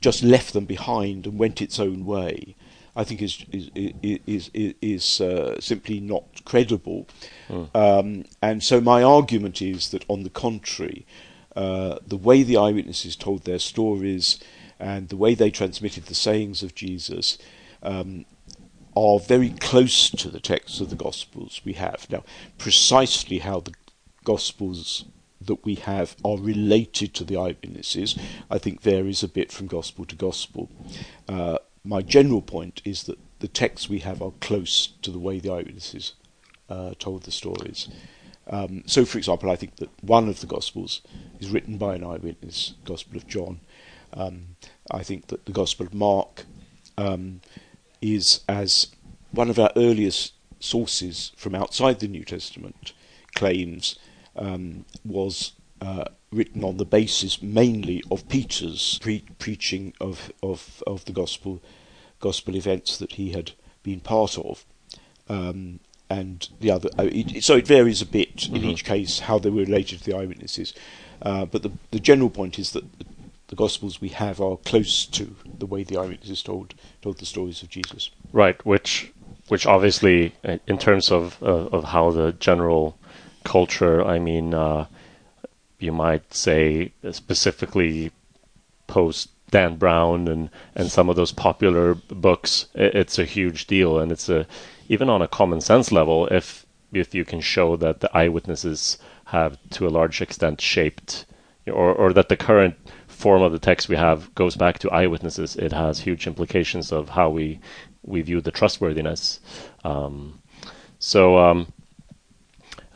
just 0.00 0.22
left 0.22 0.52
them 0.52 0.64
behind 0.64 1.26
and 1.26 1.38
went 1.38 1.60
its 1.60 1.78
own 1.78 2.04
way, 2.04 2.56
I 2.94 3.04
think 3.04 3.20
is 3.22 3.44
is 3.52 3.70
is 3.74 4.50
is, 4.54 4.74
is 4.80 5.20
uh, 5.20 5.60
simply 5.60 6.00
not 6.00 6.44
credible. 6.44 7.06
Um, 7.74 8.24
and 8.40 8.62
so 8.62 8.80
my 8.80 9.02
argument 9.02 9.60
is 9.60 9.90
that, 9.90 10.04
on 10.08 10.22
the 10.22 10.30
contrary, 10.30 11.06
uh, 11.54 11.98
the 12.06 12.16
way 12.16 12.42
the 12.42 12.56
eyewitnesses 12.56 13.16
told 13.16 13.44
their 13.44 13.58
stories 13.58 14.38
and 14.78 15.08
the 15.08 15.16
way 15.16 15.34
they 15.34 15.50
transmitted 15.50 16.04
the 16.04 16.14
sayings 16.14 16.62
of 16.62 16.74
Jesus 16.74 17.38
um, 17.82 18.24
are 18.94 19.18
very 19.18 19.50
close 19.50 20.10
to 20.10 20.30
the 20.30 20.40
texts 20.40 20.80
of 20.80 20.90
the 20.90 20.96
Gospels 20.96 21.60
we 21.64 21.74
have. 21.74 22.06
Now, 22.10 22.24
precisely 22.58 23.38
how 23.38 23.60
the 23.60 23.74
Gospels 24.24 25.04
that 25.46 25.64
we 25.64 25.76
have 25.76 26.16
are 26.24 26.38
related 26.38 27.14
to 27.14 27.24
the 27.24 27.36
eyewitnesses, 27.36 28.18
I 28.50 28.58
think 28.58 28.82
varies 28.82 29.22
a 29.22 29.28
bit 29.28 29.52
from 29.52 29.66
Gospel 29.66 30.04
to 30.06 30.16
Gospel. 30.16 30.70
Uh, 31.28 31.58
my 31.84 32.02
general 32.02 32.42
point 32.42 32.82
is 32.84 33.04
that 33.04 33.18
the 33.38 33.48
texts 33.48 33.88
we 33.88 34.00
have 34.00 34.22
are 34.22 34.32
close 34.40 34.88
to 35.02 35.10
the 35.10 35.18
way 35.18 35.38
the 35.38 35.52
eyewitnesses 35.52 36.14
uh, 36.68 36.94
told 36.98 37.22
the 37.22 37.30
stories. 37.30 37.88
Um, 38.48 38.84
so, 38.86 39.04
for 39.04 39.18
example, 39.18 39.50
I 39.50 39.56
think 39.56 39.76
that 39.76 39.90
one 40.02 40.28
of 40.28 40.40
the 40.40 40.46
Gospels 40.46 41.02
is 41.40 41.50
written 41.50 41.78
by 41.78 41.94
an 41.94 42.04
eyewitness, 42.04 42.74
Gospel 42.84 43.16
of 43.16 43.26
John. 43.26 43.60
Um, 44.12 44.56
I 44.90 45.02
think 45.02 45.28
that 45.28 45.46
the 45.46 45.52
Gospel 45.52 45.86
of 45.86 45.94
Mark 45.94 46.44
um, 46.96 47.40
is 48.00 48.40
as 48.48 48.88
one 49.32 49.50
of 49.50 49.58
our 49.58 49.72
earliest 49.76 50.32
sources 50.60 51.32
from 51.36 51.54
outside 51.54 52.00
the 52.00 52.08
New 52.08 52.24
Testament 52.24 52.92
claims 53.34 53.98
um, 54.36 54.84
was 55.04 55.52
uh, 55.80 56.04
written 56.32 56.64
on 56.64 56.76
the 56.76 56.84
basis 56.84 57.42
mainly 57.42 58.02
of 58.10 58.28
Peter's 58.28 58.98
pre- 59.00 59.24
preaching 59.38 59.94
of, 60.00 60.32
of, 60.42 60.82
of 60.86 61.04
the 61.04 61.12
gospel 61.12 61.60
gospel 62.18 62.56
events 62.56 62.96
that 62.96 63.12
he 63.12 63.32
had 63.32 63.52
been 63.82 64.00
part 64.00 64.38
of. 64.38 64.64
Um, 65.28 65.80
and 66.08 66.48
the 66.60 66.70
other, 66.70 66.88
uh, 66.98 67.08
it, 67.12 67.42
so 67.42 67.56
it 67.56 67.66
varies 67.66 68.00
a 68.00 68.06
bit 68.06 68.36
mm-hmm. 68.36 68.56
in 68.56 68.64
each 68.64 68.84
case 68.84 69.20
how 69.20 69.38
they 69.38 69.50
were 69.50 69.62
related 69.62 69.98
to 69.98 70.04
the 70.04 70.16
eyewitnesses. 70.16 70.72
Uh, 71.20 71.44
but 71.44 71.62
the, 71.62 71.72
the 71.90 71.98
general 71.98 72.30
point 72.30 72.58
is 72.58 72.72
that 72.72 72.84
the 73.48 73.56
Gospels 73.56 74.00
we 74.00 74.08
have 74.08 74.40
are 74.40 74.56
close 74.56 75.06
to 75.06 75.36
the 75.58 75.66
way 75.66 75.82
the 75.84 75.96
eyewitnesses 75.96 76.42
told 76.42 76.74
told 77.00 77.18
the 77.18 77.26
stories 77.26 77.62
of 77.62 77.70
Jesus. 77.70 78.10
Right, 78.32 78.64
which 78.66 79.12
which 79.48 79.66
obviously, 79.66 80.34
uh, 80.44 80.58
in 80.66 80.78
terms 80.78 81.10
of 81.10 81.42
uh, 81.42 81.68
of 81.68 81.84
how 81.84 82.10
the 82.10 82.32
general 82.32 82.98
culture, 83.46 84.04
I 84.04 84.18
mean, 84.18 84.52
uh, 84.52 84.86
you 85.78 85.92
might 85.92 86.34
say 86.34 86.92
specifically 87.12 88.10
post 88.86 89.30
Dan 89.50 89.76
Brown 89.76 90.28
and 90.28 90.50
and 90.74 90.90
some 90.90 91.08
of 91.08 91.16
those 91.16 91.32
popular 91.32 91.94
books, 91.94 92.66
it's 92.74 93.18
a 93.18 93.24
huge 93.24 93.66
deal, 93.66 93.98
and 94.00 94.10
it's 94.12 94.28
a 94.28 94.46
even 94.88 95.08
on 95.08 95.22
a 95.22 95.28
common 95.28 95.60
sense 95.60 95.92
level, 95.92 96.26
if 96.28 96.66
if 96.92 97.14
you 97.14 97.24
can 97.24 97.40
show 97.40 97.76
that 97.76 98.00
the 98.00 98.10
eyewitnesses 98.16 98.98
have 99.26 99.56
to 99.70 99.86
a 99.86 99.94
large 99.98 100.20
extent 100.20 100.60
shaped, 100.60 101.26
or 101.66 101.94
or 101.94 102.12
that 102.12 102.28
the 102.28 102.36
current 102.36 102.74
form 103.06 103.42
of 103.42 103.52
the 103.52 103.58
text 103.68 103.88
we 103.88 103.96
have 103.96 104.34
goes 104.34 104.56
back 104.56 104.78
to 104.78 104.90
eyewitnesses, 104.90 105.56
it 105.56 105.72
has 105.72 106.00
huge 106.00 106.26
implications 106.26 106.92
of 106.92 107.10
how 107.10 107.28
we 107.30 107.60
we 108.02 108.22
view 108.22 108.40
the 108.40 108.50
trustworthiness. 108.50 109.40
Um, 109.84 110.40
so. 110.98 111.38
Um, 111.38 111.72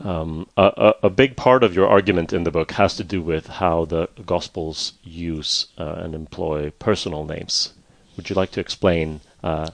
um, 0.01 0.49
a, 0.57 0.95
a, 1.03 1.11
big 1.11 1.37
part 1.37 1.63
of 1.63 1.75
your 1.75 1.87
argument 1.87 2.33
in 2.33 2.45
the 2.45 2.51
book 2.51 2.73
has 2.73 2.97
to 2.97 3.05
do 3.05 3.21
with 3.21 3.47
how 3.47 3.85
the 3.85 4.09
Gospels 4.25 4.95
use 5.03 5.67
uh, 5.79 5.95
and 5.99 6.15
employ 6.15 6.71
personal 6.79 7.25
names. 7.25 7.75
Would 8.17 8.31
you 8.31 8.37
like 8.37 8.51
to 8.53 8.61
explain 8.61 9.21
uh, 9.43 9.71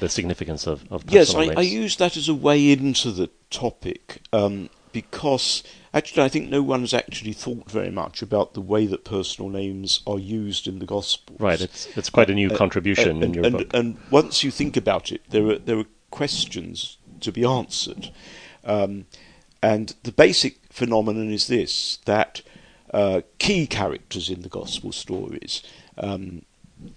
the 0.00 0.08
significance 0.08 0.66
of, 0.66 0.90
of 0.90 1.04
yes, 1.08 1.34
I, 1.34 1.52
I, 1.56 1.60
use 1.60 1.96
that 1.96 2.16
as 2.16 2.28
a 2.28 2.34
way 2.34 2.70
into 2.70 3.10
the 3.10 3.30
topic 3.50 4.20
um, 4.32 4.68
because 4.92 5.62
actually 5.94 6.24
I 6.24 6.28
think 6.28 6.50
no 6.50 6.62
one 6.62 6.80
has 6.80 6.92
actually 6.92 7.32
thought 7.32 7.70
very 7.70 7.90
much 7.90 8.20
about 8.20 8.54
the 8.54 8.60
way 8.60 8.86
that 8.86 9.04
personal 9.04 9.48
names 9.48 10.00
are 10.06 10.18
used 10.18 10.66
in 10.66 10.78
the 10.78 10.86
Gospels. 10.86 11.40
Right, 11.40 11.60
it's 11.60 11.86
it's 11.96 12.10
quite 12.10 12.30
a 12.30 12.34
new 12.34 12.50
uh, 12.50 12.56
contribution 12.56 13.22
uh, 13.22 13.26
in 13.26 13.34
your 13.34 13.46
and, 13.46 13.58
book. 13.58 13.70
And 13.72 13.96
once 14.10 14.42
you 14.42 14.50
think 14.50 14.76
about 14.76 15.12
it, 15.12 15.22
there 15.30 15.46
are 15.48 15.58
there 15.58 15.78
are 15.78 15.86
questions 16.10 16.98
to 17.20 17.32
be 17.32 17.44
answered, 17.44 18.10
um, 18.64 19.06
and 19.62 19.94
the 20.02 20.12
basic 20.12 20.58
phenomenon 20.70 21.30
is 21.30 21.46
this: 21.48 21.98
that 22.04 22.42
uh, 22.92 23.22
key 23.38 23.66
characters 23.66 24.30
in 24.30 24.42
the 24.42 24.48
Gospel 24.48 24.92
stories. 24.92 25.62
Um, 25.96 26.42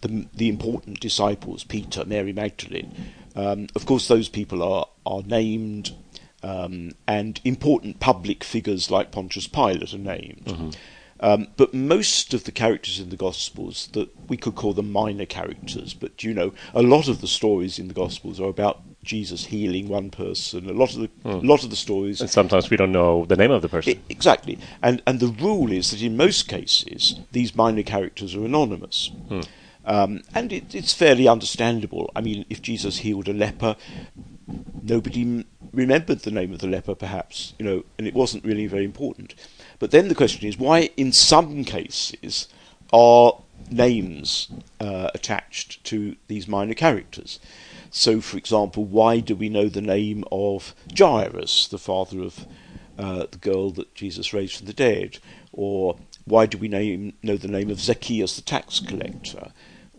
the, 0.02 0.28
the 0.34 0.48
important 0.48 1.00
disciples, 1.00 1.64
Peter, 1.64 2.06
Mary 2.06 2.34
Magdalene. 2.34 2.94
Um, 3.36 3.68
of 3.76 3.86
course, 3.86 4.08
those 4.08 4.30
people 4.30 4.62
are, 4.62 4.88
are 5.06 5.24
named, 5.24 5.96
um, 6.44 6.92
and 7.08 7.40
important 7.44 8.00
public 8.00 8.44
figures 8.44 8.92
like 8.92 9.12
Pontius 9.12 9.48
Pilate 9.48 9.94
are 9.94 9.98
named. 9.98 10.44
Mm-hmm. 10.46 10.70
Um, 11.20 11.48
but 11.56 11.74
most 11.74 12.34
of 12.34 12.46
the 12.46 12.52
characters 12.52 13.00
in 13.00 13.10
the 13.10 13.16
Gospels 13.16 13.90
that 13.94 14.10
we 14.28 14.38
could 14.38 14.56
call 14.56 14.74
them 14.74 14.92
minor 14.92 15.26
characters, 15.26 15.94
but 15.94 16.24
you 16.24 16.34
know, 16.34 16.54
a 16.74 16.82
lot 16.82 17.08
of 17.08 17.22
the 17.22 17.28
stories 17.28 17.78
in 17.78 17.88
the 17.88 17.94
Gospels 17.94 18.40
are 18.40 18.50
about 18.50 18.82
Jesus 19.04 19.46
healing 19.46 19.88
one 19.88 20.10
person. 20.12 20.70
A 20.70 20.74
lot 20.74 20.94
of 20.94 21.02
the 21.02 21.08
mm. 21.26 21.44
lot 21.44 21.64
of 21.64 21.70
the 21.70 21.76
stories, 21.76 22.22
and 22.22 22.30
sometimes 22.30 22.70
we 22.70 22.78
don't 22.78 22.92
know 22.92 23.26
the 23.26 23.36
name 23.36 23.52
of 23.52 23.62
the 23.62 23.70
person. 23.70 23.94
It, 23.94 24.00
exactly, 24.10 24.60
and 24.82 25.02
and 25.08 25.20
the 25.20 25.28
rule 25.28 25.72
is 25.72 25.92
that 25.92 26.02
in 26.02 26.18
most 26.18 26.48
cases 26.48 27.20
these 27.32 27.56
minor 27.56 27.84
characters 27.84 28.36
are 28.36 28.46
anonymous. 28.46 29.12
Mm. 29.30 29.48
Um, 29.84 30.22
and 30.36 30.54
it, 30.54 30.76
it's 30.76 30.94
fairly 30.94 31.28
understandable. 31.28 32.12
I 32.16 32.22
mean, 32.22 32.46
if 32.50 32.62
Jesus 32.62 33.00
healed 33.00 33.28
a 33.28 33.34
leper, 33.34 33.76
nobody 34.84 35.22
m- 35.24 35.46
remembered 35.74 36.20
the 36.20 36.32
name 36.32 36.54
of 36.54 36.60
the 36.60 36.68
leper, 36.68 36.94
perhaps, 36.94 37.54
you 37.58 37.66
know, 37.66 37.84
and 37.98 38.08
it 38.08 38.14
wasn't 38.14 38.46
really 38.46 38.68
very 38.68 38.86
important. 38.86 39.34
But 39.80 39.90
then 39.90 40.08
the 40.08 40.16
question 40.16 40.48
is 40.48 40.58
why, 40.58 40.92
in 40.98 41.12
some 41.12 41.64
cases, 41.64 42.48
are 42.94 43.42
names 43.72 44.50
uh, 44.80 45.10
attached 45.14 45.84
to 45.86 46.16
these 46.28 46.48
minor 46.48 46.76
characters? 46.76 47.40
So, 47.92 48.22
for 48.22 48.38
example, 48.38 48.86
why 48.86 49.20
do 49.20 49.36
we 49.36 49.50
know 49.50 49.68
the 49.70 49.82
name 49.82 50.24
of 50.32 50.74
Jairus, 50.98 51.68
the 51.68 51.78
father 51.78 52.22
of 52.22 52.48
uh, 52.98 53.26
the 53.30 53.38
girl 53.38 53.70
that 53.72 53.94
Jesus 53.94 54.34
raised 54.34 54.58
from 54.58 54.68
the 54.68 54.74
dead? 54.74 55.20
Or 55.52 55.98
why 56.26 56.46
do 56.46 56.58
we 56.58 56.68
name, 56.68 57.14
know 57.22 57.38
the 57.38 57.48
name 57.48 57.70
of 57.70 57.80
Zacchaeus, 57.80 58.36
the 58.36 58.42
tax 58.42 58.80
collector? 58.80 59.52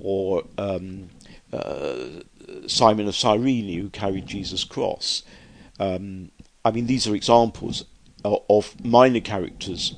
or 0.03 0.43
um, 0.59 1.09
uh, 1.53 2.07
Simon 2.67 3.09
of 3.09 3.15
Cyrene 3.15 3.81
who 3.81 3.89
carried 3.89 4.27
Jesus' 4.27 4.65
cross. 4.65 5.23
Um, 5.79 6.31
I 6.65 6.73
mean, 6.73 6.87
these 6.87 7.07
are 7.07 7.15
examples 7.15 7.85
of, 8.25 8.85
minor 8.85 9.21
characters 9.21 9.95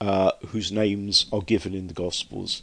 uh, 0.00 0.32
whose 0.48 0.70
names 0.70 1.26
are 1.32 1.42
given 1.42 1.74
in 1.74 1.86
the 1.86 1.94
Gospels. 1.94 2.62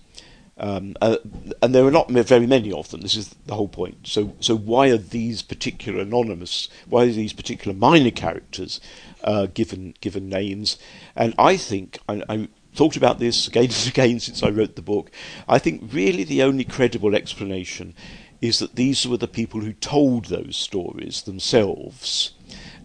Um, 0.60 0.96
uh, 1.02 1.18
and 1.62 1.74
there 1.74 1.86
are 1.86 1.92
not 1.92 2.10
very 2.10 2.48
many 2.48 2.72
of 2.72 2.90
them. 2.90 3.02
This 3.02 3.16
is 3.16 3.36
the 3.46 3.54
whole 3.54 3.68
point. 3.68 4.08
So, 4.08 4.34
so 4.40 4.56
why 4.56 4.88
are 4.88 4.98
these 4.98 5.44
particular 5.44 6.02
anonymous? 6.02 6.68
Why 6.88 7.04
are 7.04 7.12
these 7.12 7.34
particular 7.34 7.78
minor 7.78 8.12
characters 8.12 8.82
uh, 9.24 9.48
given 9.54 9.94
given 10.02 10.30
names? 10.30 10.78
And 11.16 11.36
I 11.38 11.58
think 11.58 12.00
I, 12.10 12.24
I, 12.28 12.48
thought 12.74 12.96
about 12.96 13.18
this 13.18 13.48
again 13.48 13.64
and 13.64 13.88
again 13.88 14.20
since 14.20 14.44
I 14.44 14.50
wrote 14.50 14.76
the 14.76 14.82
book. 14.82 15.12
I 15.48 15.60
think 15.60 15.90
really 15.92 16.24
the 16.24 16.44
only 16.44 16.64
credible 16.64 17.16
explanation 17.16 17.96
is 18.40 18.60
that 18.60 18.76
these 18.76 19.08
were 19.08 19.18
the 19.18 19.28
people 19.28 19.62
who 19.62 19.74
told 19.74 20.26
those 20.26 20.56
stories 20.56 21.24
themselves, 21.24 22.34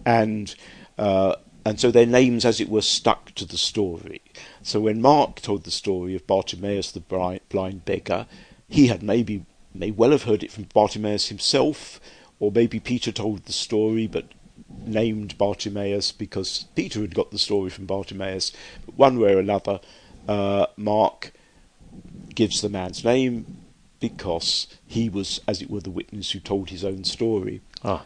and 0.04 0.54
uh, 0.98 1.36
and 1.64 1.78
so 1.78 1.90
their 1.90 2.06
names, 2.06 2.44
as 2.44 2.60
it 2.60 2.68
were, 2.68 2.82
stuck 2.82 3.34
to 3.34 3.44
the 3.44 3.58
story. 3.58 4.20
So 4.62 4.80
when 4.80 5.00
Mark 5.00 5.40
told 5.40 5.64
the 5.64 5.70
story 5.70 6.14
of 6.14 6.26
Bartimaeus 6.26 6.92
the 6.92 7.00
blind 7.48 7.84
beggar, 7.84 8.26
he 8.68 8.88
had 8.88 9.02
maybe 9.02 9.44
may 9.74 9.90
well 9.90 10.10
have 10.10 10.24
heard 10.24 10.42
it 10.42 10.52
from 10.52 10.64
Bartimaeus 10.64 11.28
himself, 11.28 12.00
or 12.40 12.50
maybe 12.50 12.80
Peter 12.80 13.12
told 13.12 13.44
the 13.44 13.52
story, 13.52 14.06
but 14.06 14.26
named 14.84 15.38
Bartimaeus 15.38 16.12
because 16.12 16.66
Peter 16.74 17.00
had 17.00 17.14
got 17.14 17.30
the 17.30 17.38
story 17.38 17.70
from 17.70 17.86
Bartimaeus. 17.86 18.52
But 18.84 18.96
one 18.96 19.18
way 19.18 19.34
or 19.34 19.38
another, 19.38 19.80
uh, 20.28 20.66
Mark 20.76 21.32
gives 22.34 22.60
the 22.60 22.68
man's 22.68 23.04
name 23.04 23.58
because 24.00 24.66
he 24.86 25.08
was, 25.08 25.40
as 25.46 25.62
it 25.62 25.70
were, 25.70 25.80
the 25.80 25.90
witness 25.90 26.32
who 26.32 26.40
told 26.40 26.70
his 26.70 26.84
own 26.84 27.04
story. 27.04 27.60
Ah. 27.84 28.04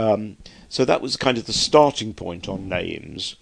Um, 0.00 0.38
so 0.68 0.84
that 0.86 1.02
was 1.02 1.16
kind 1.16 1.36
of 1.36 1.44
the 1.44 1.52
starting 1.52 2.14
point 2.14 2.48
on 2.48 2.68
names. 2.68 3.36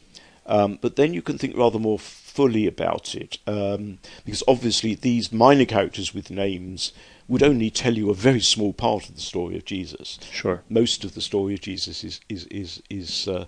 Um, 0.46 0.78
but 0.80 0.96
then 0.96 1.14
you 1.14 1.22
can 1.22 1.38
think 1.38 1.56
rather 1.56 1.78
more 1.78 1.98
fully 1.98 2.66
about 2.66 3.14
it, 3.14 3.38
um, 3.46 3.98
because 4.24 4.42
obviously 4.48 4.94
these 4.94 5.30
minor 5.30 5.66
characters 5.66 6.14
with 6.14 6.30
names 6.30 6.92
would 7.28 7.42
only 7.42 7.70
tell 7.70 7.94
you 7.94 8.10
a 8.10 8.14
very 8.14 8.40
small 8.40 8.72
part 8.72 9.08
of 9.08 9.14
the 9.14 9.20
story 9.20 9.56
of 9.56 9.66
Jesus. 9.66 10.18
Sure. 10.32 10.62
Most 10.68 11.04
of 11.04 11.14
the 11.14 11.20
story 11.20 11.54
of 11.54 11.60
Jesus 11.60 12.02
is 12.02 12.20
is 12.28 12.46
is 12.46 12.82
is 12.88 13.28
uh, 13.28 13.44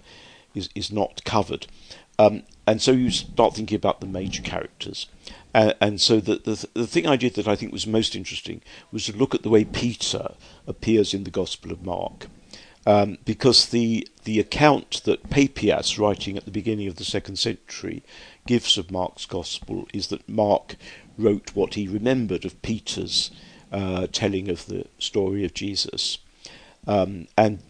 is, 0.54 0.68
is 0.74 0.92
not 0.92 1.24
covered, 1.24 1.66
um, 2.18 2.42
and 2.66 2.82
so 2.82 2.92
you 2.92 3.10
start 3.10 3.54
thinking 3.54 3.76
about 3.76 4.00
the 4.00 4.06
major 4.06 4.42
characters. 4.42 5.06
Uh, 5.54 5.72
and 5.80 6.00
so 6.00 6.20
the, 6.20 6.36
the 6.36 6.68
the 6.74 6.86
thing 6.86 7.06
I 7.06 7.16
did 7.16 7.34
that 7.34 7.48
I 7.48 7.56
think 7.56 7.72
was 7.72 7.86
most 7.86 8.14
interesting 8.14 8.60
was 8.92 9.06
to 9.06 9.16
look 9.16 9.34
at 9.34 9.42
the 9.42 9.50
way 9.50 9.64
Peter 9.64 10.34
appears 10.66 11.14
in 11.14 11.24
the 11.24 11.30
Gospel 11.30 11.72
of 11.72 11.82
Mark. 11.82 12.26
Um, 12.86 13.18
because 13.24 13.66
the 13.66 14.08
the 14.24 14.40
account 14.40 15.02
that 15.04 15.28
Papias, 15.28 15.98
writing 15.98 16.36
at 16.36 16.44
the 16.44 16.50
beginning 16.50 16.88
of 16.88 16.96
the 16.96 17.04
second 17.04 17.36
century, 17.36 18.02
gives 18.46 18.78
of 18.78 18.90
Mark's 18.90 19.26
Gospel 19.26 19.86
is 19.92 20.08
that 20.08 20.28
Mark 20.28 20.76
wrote 21.18 21.54
what 21.54 21.74
he 21.74 21.86
remembered 21.86 22.44
of 22.44 22.60
Peter's 22.62 23.30
uh, 23.70 24.06
telling 24.10 24.48
of 24.48 24.66
the 24.66 24.86
story 24.98 25.44
of 25.44 25.54
Jesus. 25.54 26.18
Um, 26.86 27.28
and 27.36 27.60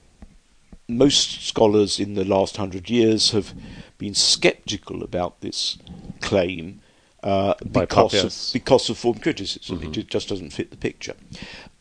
most 0.89 1.47
scholars 1.47 2.01
in 2.01 2.15
the 2.15 2.25
last 2.25 2.57
hundred 2.57 2.91
years 2.91 3.31
have 3.31 3.55
been 3.99 4.15
skeptical 4.15 5.03
about 5.03 5.41
this 5.41 5.79
claim 6.21 6.81
uh, 7.23 7.55
because 7.71 8.15
of, 8.15 8.53
because 8.53 8.89
of 8.91 8.99
form 8.99 9.19
criticism. 9.19 9.79
Mm-hmm. 9.79 10.01
It 10.01 10.09
just 10.09 10.29
doesn't 10.29 10.53
fit 10.53 10.71
the 10.71 10.77
picture. 10.77 11.15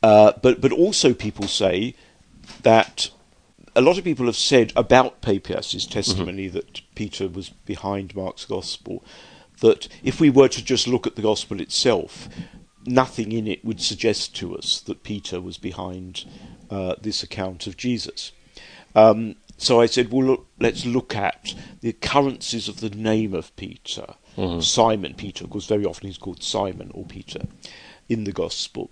Uh, 0.04 0.34
but 0.42 0.62
but 0.62 0.72
also 0.72 1.14
people 1.14 1.48
say 1.48 1.96
that 2.64 3.10
a 3.80 3.82
lot 3.82 3.98
of 3.98 4.04
people 4.04 4.26
have 4.26 4.36
said 4.36 4.74
about 4.76 5.22
Papias's 5.22 5.88
testimony 5.88 6.48
mm-hmm. 6.48 6.58
that 6.58 6.82
Peter 6.96 7.30
was 7.30 7.48
behind 7.48 8.14
Mark's 8.14 8.44
gospel 8.44 9.06
that 9.62 9.88
if 10.04 10.20
we 10.20 10.30
were 10.30 10.50
to 10.50 10.64
just 10.64 10.86
look 10.86 11.08
at 11.08 11.16
the 11.16 11.22
gospel 11.22 11.62
itself, 11.62 12.28
nothing 12.86 13.32
in 13.32 13.48
it 13.48 13.64
would 13.64 13.80
suggest 13.80 14.36
to 14.36 14.58
us 14.58 14.82
that 14.82 15.04
Peter 15.04 15.40
was 15.40 15.58
behind 15.58 16.26
uh, 16.70 16.96
this 17.02 17.24
account 17.24 17.68
of 17.68 17.78
Jesus. 17.78 18.34
Um, 18.96 19.38
so 19.56 19.80
I 19.80 19.86
said, 19.86 20.12
well, 20.12 20.26
look, 20.26 20.48
let's 20.60 20.86
look 20.86 21.16
at 21.16 21.54
the 21.80 21.90
occurrences 21.90 22.68
of 22.68 22.82
the 22.82 22.90
name 22.90 23.34
of 23.34 23.56
Peter, 23.56 24.16
Simon 24.62 25.14
Peter. 25.14 25.46
Of 25.46 25.52
course, 25.52 25.68
very 25.68 25.86
often 25.86 26.08
he's 26.08 26.18
called 26.18 26.44
Simon 26.44 26.92
or 26.94 27.06
Peter 27.06 27.44
in 28.10 28.26
the 28.26 28.34
Gospel. 28.34 28.90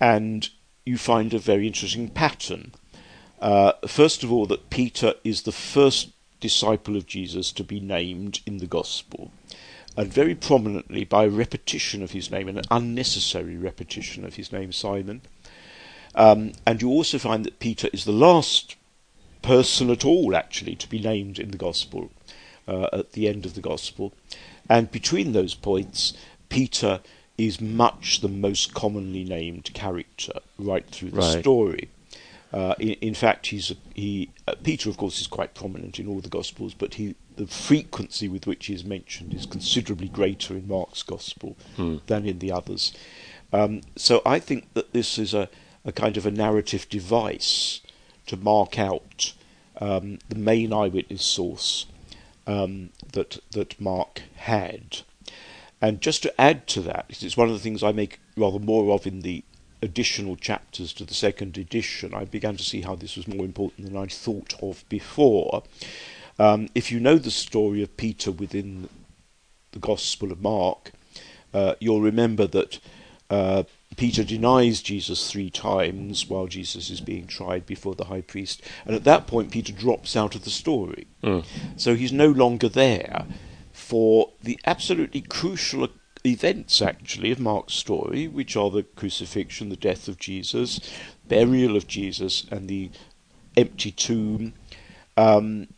And 0.00 0.48
you 0.86 0.98
find 0.98 1.34
a 1.34 1.38
very 1.40 1.66
interesting 1.66 2.08
pattern. 2.08 2.72
Uh, 3.40 3.72
first 3.86 4.22
of 4.22 4.30
all, 4.32 4.46
that 4.46 4.70
Peter 4.70 5.14
is 5.24 5.42
the 5.42 5.52
first 5.52 6.10
disciple 6.40 6.96
of 6.96 7.06
Jesus 7.06 7.52
to 7.52 7.64
be 7.64 7.80
named 7.80 8.40
in 8.46 8.58
the 8.58 8.66
Gospel, 8.66 9.30
and 9.96 10.12
very 10.12 10.34
prominently 10.34 11.04
by 11.04 11.26
repetition 11.26 12.02
of 12.02 12.12
his 12.12 12.30
name, 12.30 12.48
an 12.48 12.62
unnecessary 12.70 13.56
repetition 13.56 14.24
of 14.24 14.34
his 14.34 14.52
name, 14.52 14.72
Simon. 14.72 15.22
Um, 16.14 16.52
and 16.66 16.82
you 16.82 16.88
also 16.88 17.18
find 17.18 17.44
that 17.44 17.60
Peter 17.60 17.88
is 17.92 18.04
the 18.04 18.12
last 18.12 18.76
person 19.42 19.90
at 19.90 20.04
all, 20.04 20.36
actually, 20.36 20.74
to 20.76 20.88
be 20.88 20.98
named 20.98 21.38
in 21.38 21.50
the 21.50 21.58
Gospel 21.58 22.10
uh, 22.68 22.88
at 22.92 23.12
the 23.12 23.28
end 23.28 23.46
of 23.46 23.54
the 23.54 23.60
Gospel. 23.60 24.12
And 24.68 24.90
between 24.90 25.32
those 25.32 25.54
points, 25.54 26.12
Peter 26.48 27.00
is 27.38 27.60
much 27.60 28.20
the 28.20 28.28
most 28.28 28.74
commonly 28.74 29.24
named 29.24 29.70
character 29.72 30.34
right 30.58 30.86
through 30.86 31.10
the 31.10 31.16
Right. 31.18 31.40
story. 31.40 31.88
Uh, 32.52 32.74
in, 32.78 32.90
in 33.00 33.14
fact, 33.14 33.48
he's 33.48 33.72
he 33.94 34.30
uh, 34.48 34.54
Peter, 34.62 34.90
of 34.90 34.96
course, 34.96 35.20
is 35.20 35.26
quite 35.26 35.54
prominent 35.54 35.98
in 35.98 36.08
all 36.08 36.20
the 36.20 36.28
Gospels, 36.28 36.74
but 36.74 36.94
he 36.94 37.14
the 37.36 37.46
frequency 37.46 38.28
with 38.28 38.46
which 38.46 38.66
he 38.66 38.74
is 38.74 38.84
mentioned 38.84 39.32
is 39.32 39.46
considerably 39.46 40.08
greater 40.08 40.54
in 40.54 40.68
Mark's 40.68 41.02
Gospel 41.02 41.56
than 42.06 42.26
in 42.26 42.38
the 42.40 42.52
others. 42.52 42.92
Um, 43.52 43.82
so 43.96 44.20
I 44.26 44.38
think 44.38 44.72
that 44.74 44.92
this 44.92 45.18
is 45.18 45.32
a, 45.32 45.48
a 45.84 45.92
kind 45.92 46.16
of 46.16 46.26
a 46.26 46.30
narrative 46.30 46.88
device 46.88 47.80
to 48.26 48.36
mark 48.36 48.78
out 48.78 49.32
um, 49.80 50.18
the 50.28 50.36
main 50.36 50.72
eyewitness 50.72 51.24
source 51.24 51.86
um, 52.46 52.90
that 53.12 53.38
that 53.52 53.80
Mark 53.80 54.22
had. 54.34 54.98
And 55.80 56.00
just 56.02 56.22
to 56.24 56.40
add 56.40 56.66
to 56.68 56.82
that, 56.82 57.06
it's 57.08 57.36
one 57.36 57.48
of 57.48 57.54
the 57.54 57.60
things 57.60 57.82
I 57.82 57.92
make 57.92 58.20
rather 58.36 58.58
more 58.58 58.92
of 58.94 59.06
in 59.06 59.22
the 59.22 59.44
additional 59.82 60.36
chapters 60.36 60.92
to 60.94 61.04
the 61.04 61.14
second 61.14 61.56
edition, 61.58 62.14
I 62.14 62.24
began 62.24 62.56
to 62.56 62.64
see 62.64 62.82
how 62.82 62.94
this 62.94 63.16
was 63.16 63.28
more 63.28 63.44
important 63.44 63.86
than 63.86 63.96
I'd 63.96 64.12
thought 64.12 64.54
of 64.62 64.84
before. 64.88 65.62
Um, 66.38 66.68
if 66.74 66.90
you 66.90 67.00
know 67.00 67.16
the 67.18 67.30
story 67.30 67.82
of 67.82 67.96
Peter 67.96 68.30
within 68.30 68.88
the 69.72 69.78
Gospel 69.78 70.32
of 70.32 70.40
Mark, 70.40 70.92
uh, 71.52 71.74
you'll 71.80 72.00
remember 72.00 72.46
that 72.46 72.78
uh, 73.28 73.64
Peter 73.96 74.24
denies 74.24 74.82
Jesus 74.82 75.30
three 75.30 75.50
times 75.50 76.28
while 76.28 76.46
Jesus 76.46 76.90
is 76.90 77.00
being 77.00 77.26
tried 77.26 77.66
before 77.66 77.94
the 77.94 78.04
high 78.04 78.22
priest, 78.22 78.62
and 78.86 78.94
at 78.94 79.04
that 79.04 79.26
point 79.26 79.50
Peter 79.50 79.72
drops 79.72 80.16
out 80.16 80.34
of 80.34 80.44
the 80.44 80.50
story. 80.50 81.06
So 81.76 81.94
he's 81.94 82.12
no 82.12 82.28
longer 82.28 82.68
there 82.68 83.26
for 83.72 84.30
the 84.42 84.58
absolutely 84.64 85.20
crucial 85.20 85.84
events, 86.24 86.82
actually, 86.82 87.30
of 87.30 87.40
Mark's 87.40 87.74
story, 87.74 88.28
which 88.28 88.56
are 88.56 88.70
the 88.70 88.82
crucifixion, 88.82 89.68
the 89.68 89.76
death 89.76 90.08
of 90.08 90.18
Jesus, 90.18 90.80
burial 91.28 91.76
of 91.76 91.86
Jesus, 91.86 92.46
and 92.50 92.68
the 92.68 92.90
empty 93.56 93.90
tomb. 93.90 94.52
Um, 95.16 95.68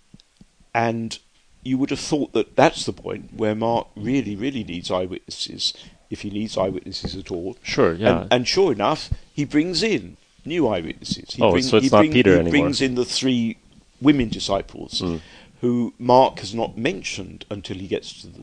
and 0.75 1.19
you 1.63 1.79
would 1.79 1.91
have 1.91 2.01
thought 2.01 2.33
that 2.33 2.57
that's 2.57 2.85
the 2.85 2.93
point 2.93 3.35
where 3.35 3.55
Mark 3.55 3.89
really, 3.95 4.35
really 4.35 4.65
needs 4.65 4.91
eyewitnesses, 4.91 5.73
if 6.11 6.23
he 6.23 6.31
needs 6.31 6.57
eyewitnesses 6.57 7.17
at 7.17 7.31
all. 7.31 7.57
Sure, 7.63 7.95
yeah. 7.95 8.23
And, 8.23 8.33
and 8.33 8.49
sure 8.49 8.73
enough, 8.73 9.11
he 9.33 9.45
brings 9.45 9.83
in 9.83 10.17
new 10.45 10.67
eyewitnesses. 10.67 11.35
He 11.35 11.43
Oh, 11.43 11.53
bring- 11.53 11.63
so 11.63 11.77
it's 11.77 11.85
he 11.87 11.91
not 11.91 11.99
bring- 12.01 12.13
Peter 12.13 12.31
he 12.33 12.41
anymore. 12.41 12.51
brings 12.51 12.81
in 12.83 12.95
the 12.97 13.05
three 13.05 13.59
women 14.01 14.29
disciples, 14.29 14.99
Hmm. 15.01 15.17
who 15.61 15.95
Mark 15.99 16.41
has 16.41 16.53
not 16.53 16.77
mentioned 16.77 17.45
until 17.49 17.77
he 17.79 17.87
gets 17.87 18.21
to 18.23 18.27
the 18.27 18.41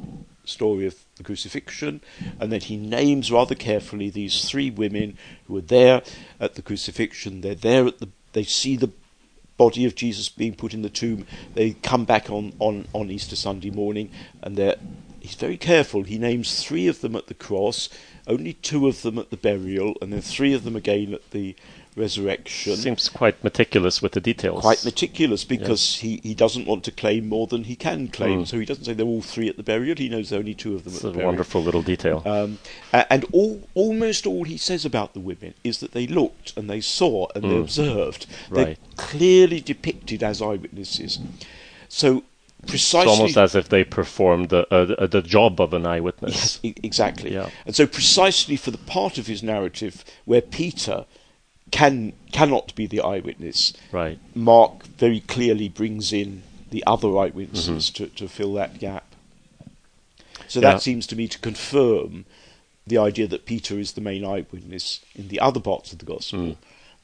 story 0.49 0.85
of 0.85 0.95
the 1.15 1.23
crucifixion, 1.23 2.01
and 2.39 2.51
then 2.51 2.61
he 2.61 2.77
names 2.77 3.31
rather 3.31 3.55
carefully 3.55 4.09
these 4.09 4.45
three 4.45 4.69
women 4.69 5.17
who 5.47 5.57
are 5.57 5.61
there 5.61 6.01
at 6.39 6.55
the 6.55 6.61
crucifixion. 6.61 7.41
They're 7.41 7.55
there 7.55 7.87
at 7.87 7.99
the. 7.99 8.09
They 8.33 8.43
see 8.43 8.75
the 8.75 8.91
body 9.59 9.85
of 9.85 9.93
Jesus 9.93 10.29
being 10.29 10.55
put 10.55 10.73
in 10.73 10.81
the 10.81 10.89
tomb. 10.89 11.27
They 11.53 11.71
come 11.71 12.05
back 12.05 12.31
on, 12.31 12.53
on, 12.59 12.87
on 12.93 13.11
Easter 13.11 13.35
Sunday 13.35 13.69
morning, 13.69 14.09
and 14.41 14.55
they're, 14.55 14.77
he's 15.19 15.35
very 15.35 15.57
careful. 15.57 16.03
He 16.03 16.17
names 16.17 16.63
three 16.63 16.87
of 16.87 17.01
them 17.01 17.15
at 17.15 17.27
the 17.27 17.33
cross, 17.33 17.89
only 18.25 18.53
two 18.53 18.87
of 18.87 19.01
them 19.01 19.19
at 19.19 19.31
the 19.31 19.37
burial, 19.37 19.95
and 20.01 20.13
then 20.13 20.21
three 20.21 20.53
of 20.53 20.63
them 20.63 20.77
again 20.77 21.13
at 21.13 21.29
the 21.31 21.55
resurrection. 21.95 22.75
Seems 22.75 23.09
quite 23.09 23.43
meticulous 23.43 24.01
with 24.01 24.13
the 24.13 24.21
details. 24.21 24.61
Quite 24.61 24.83
meticulous 24.85 25.43
because 25.43 25.97
he, 25.97 26.19
he 26.23 26.33
doesn't 26.33 26.65
want 26.65 26.83
to 26.85 26.91
claim 26.91 27.27
more 27.27 27.47
than 27.47 27.65
he 27.65 27.75
can 27.75 28.07
claim. 28.07 28.43
Mm. 28.43 28.47
So 28.47 28.59
he 28.59 28.65
doesn't 28.65 28.85
say 28.85 28.93
they're 28.93 29.05
all 29.05 29.21
three 29.21 29.49
at 29.49 29.57
the 29.57 29.63
burial. 29.63 29.95
He 29.97 30.09
knows 30.09 30.29
there 30.29 30.39
are 30.39 30.41
only 30.41 30.53
two 30.55 30.75
of 30.75 30.83
them 30.83 30.93
It's 30.93 31.03
at 31.03 31.07
a 31.07 31.11
the 31.11 31.13
burial. 31.13 31.29
wonderful 31.29 31.61
little 31.61 31.81
detail. 31.81 32.21
Um, 32.25 32.59
and 32.93 33.25
all, 33.31 33.67
almost 33.73 34.25
all 34.25 34.43
he 34.43 34.57
says 34.57 34.85
about 34.85 35.13
the 35.13 35.19
women 35.19 35.53
is 35.63 35.79
that 35.79 35.91
they 35.91 36.07
looked 36.07 36.55
and 36.57 36.69
they 36.69 36.81
saw 36.81 37.27
and 37.35 37.43
they 37.43 37.49
Mm. 37.49 37.61
observed. 37.61 38.25
Right. 38.49 38.65
They're 38.65 38.77
clearly 38.97 39.59
depicted 39.59 40.23
as 40.23 40.41
eyewitnesses. 40.41 41.19
So 41.87 42.23
it's 42.61 42.71
precisely, 42.71 43.11
almost 43.11 43.37
as 43.37 43.55
if 43.55 43.69
they 43.69 43.83
performed 43.83 44.49
the, 44.49 44.67
uh, 44.73 45.07
the- 45.07 45.21
job 45.21 45.59
of 45.61 45.73
an 45.73 45.85
eyewitness. 45.85 46.59
yes, 46.61 46.73
exactly. 46.83 47.33
Yeah. 47.33 47.49
And 47.65 47.75
so 47.75 47.87
precisely 47.87 48.55
for 48.57 48.71
the 48.71 48.77
part 48.77 49.17
of 49.17 49.27
his 49.27 49.41
narrative 49.41 50.03
where 50.25 50.41
Peter 50.41 51.05
can 51.71 52.13
cannot 52.31 52.73
be 52.75 52.85
the 52.87 53.01
eyewitness, 53.01 53.73
Right. 53.91 54.19
Mark 54.35 54.85
very 54.85 55.19
clearly 55.21 55.69
brings 55.69 56.13
in 56.13 56.43
the 56.71 56.83
other 56.85 57.17
eyewitnesses 57.17 57.89
Mm-hmm. 57.91 58.03
to, 58.05 58.09
to 58.15 58.27
fill 58.27 58.53
that 58.55 58.79
gap. 58.79 59.05
So 60.47 60.59
Yeah. 60.59 60.71
that 60.73 60.81
seems 60.81 61.05
to 61.07 61.15
me 61.15 61.27
to 61.27 61.39
confirm 61.39 62.25
the 62.87 62.97
idea 62.97 63.27
that 63.27 63.45
Peter 63.45 63.77
is 63.79 63.93
the 63.93 64.01
main 64.01 64.23
eyewitness 64.25 65.01
in 65.15 65.27
the 65.27 65.39
other 65.39 65.59
parts 65.59 65.91
of 65.93 65.99
the 65.99 66.05
gospel, 66.05 66.55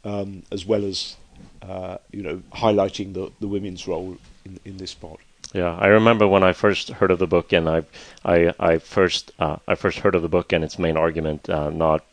Mm. 0.04 0.12
um, 0.12 0.44
as 0.52 0.66
well 0.66 0.84
as 0.86 1.16
uh, 1.62 1.98
you 2.12 2.22
know 2.22 2.42
highlighting 2.54 3.14
the, 3.14 3.32
the 3.40 3.48
women's 3.48 3.88
role 3.88 4.18
in, 4.46 4.60
in 4.66 4.78
this 4.78 4.94
part. 4.94 5.20
Yeah, 5.54 5.76
I 5.80 5.88
remember 5.88 6.28
when 6.28 6.44
I 6.44 6.54
first 6.54 6.90
heard 6.90 7.12
of 7.12 7.20
the 7.20 7.28
book, 7.28 7.54
and 7.54 7.70
I, 7.70 7.84
I, 8.26 8.54
I 8.60 8.78
first, 8.80 9.32
uh, 9.40 9.58
I 9.68 9.76
first 9.76 10.00
heard 10.00 10.16
of 10.16 10.22
the 10.22 10.28
book 10.28 10.52
and 10.54 10.64
its 10.64 10.78
main 10.78 10.98
argument, 10.98 11.50
uh, 11.50 11.70
not 11.70 12.04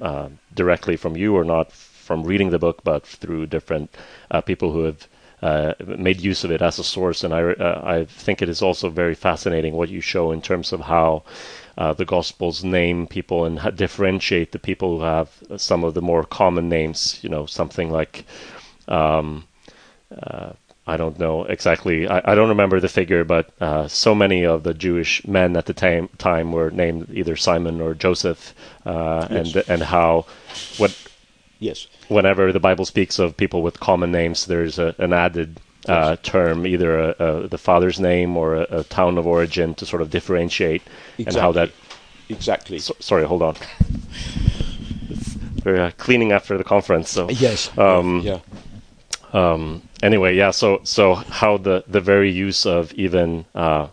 uh, 0.00 0.28
directly 0.54 0.96
from 0.96 1.16
you 1.16 1.34
or 1.36 1.44
not 1.44 1.72
from 2.04 2.24
reading 2.24 2.50
the 2.50 2.58
book, 2.58 2.78
but 2.84 3.06
through 3.06 3.46
different 3.46 3.88
uh, 4.30 4.40
people 4.40 4.72
who 4.72 4.84
have 4.84 5.08
uh, 5.42 5.74
made 5.84 6.20
use 6.20 6.44
of 6.44 6.50
it 6.50 6.62
as 6.62 6.78
a 6.78 6.84
source. 6.84 7.24
And 7.24 7.34
I, 7.34 7.42
uh, 7.42 7.80
I 7.84 8.04
think 8.04 8.40
it 8.40 8.48
is 8.48 8.62
also 8.62 8.88
very 8.88 9.14
fascinating 9.14 9.74
what 9.74 9.88
you 9.90 10.00
show 10.00 10.32
in 10.32 10.40
terms 10.40 10.72
of 10.72 10.80
how 10.80 11.22
uh, 11.76 11.92
the 11.92 12.04
Gospels 12.04 12.62
name 12.64 13.06
people 13.06 13.44
and 13.44 13.76
differentiate 13.76 14.52
the 14.52 14.58
people 14.58 14.98
who 14.98 15.04
have 15.04 15.28
some 15.56 15.84
of 15.84 15.94
the 15.94 16.02
more 16.02 16.24
common 16.24 16.68
names. 16.68 17.18
You 17.22 17.30
know, 17.30 17.46
something 17.46 17.90
like. 17.90 18.24
Um, 18.88 19.44
uh, 20.22 20.52
I 20.86 20.98
don't 20.98 21.18
know 21.18 21.44
exactly. 21.44 22.06
I, 22.06 22.20
I 22.32 22.34
don't 22.34 22.50
remember 22.50 22.78
the 22.78 22.90
figure, 22.90 23.24
but 23.24 23.50
uh, 23.60 23.88
so 23.88 24.14
many 24.14 24.44
of 24.44 24.64
the 24.64 24.74
Jewish 24.74 25.26
men 25.26 25.56
at 25.56 25.64
the 25.64 25.72
time 25.72 26.08
time 26.18 26.52
were 26.52 26.70
named 26.70 27.08
either 27.10 27.36
Simon 27.36 27.80
or 27.80 27.94
Joseph, 27.94 28.54
uh, 28.84 29.26
Yes. 29.30 29.54
and 29.54 29.64
and 29.68 29.82
how 29.82 30.26
what 30.76 30.94
Yes, 31.64 31.86
whenever 32.08 32.52
the 32.52 32.60
Bible 32.60 32.84
speaks 32.84 33.18
of 33.18 33.36
people 33.36 33.62
with 33.62 33.80
common 33.80 34.12
names, 34.12 34.44
there's 34.44 34.78
a, 34.78 34.94
an 34.98 35.14
added 35.14 35.60
uh, 35.88 36.16
term, 36.22 36.66
either 36.66 36.98
a, 36.98 37.10
a, 37.18 37.48
the 37.48 37.56
father's 37.58 37.98
name 37.98 38.36
or 38.36 38.56
a, 38.56 38.84
town 38.84 39.16
of 39.16 39.26
origin, 39.26 39.74
to 39.76 39.86
sort 39.86 40.02
of 40.02 40.10
differentiate 40.10 40.82
and 41.18 41.34
how 41.34 41.52
that. 41.52 41.70
exactly. 42.28 42.78
So, 42.78 42.94
sorry, 43.00 43.24
hold 43.24 43.42
on. 43.42 43.56
We're 45.64 45.80
uh, 45.80 45.90
cleaning 45.96 46.32
after 46.32 46.58
the 46.58 46.64
conference, 46.64 47.08
so 47.08 47.30
yes, 47.30 47.70
Um, 47.78 48.20
yeah, 48.20 48.40
um, 49.32 49.80
anyway, 50.02 50.36
yeah. 50.36 50.50
So 50.50 50.80
so 50.84 51.14
how 51.14 51.56
the 51.56 51.84
the 51.88 52.00
very 52.00 52.30
use 52.30 52.66
of 52.66 52.92
even 52.92 53.46
uh, 53.54 53.88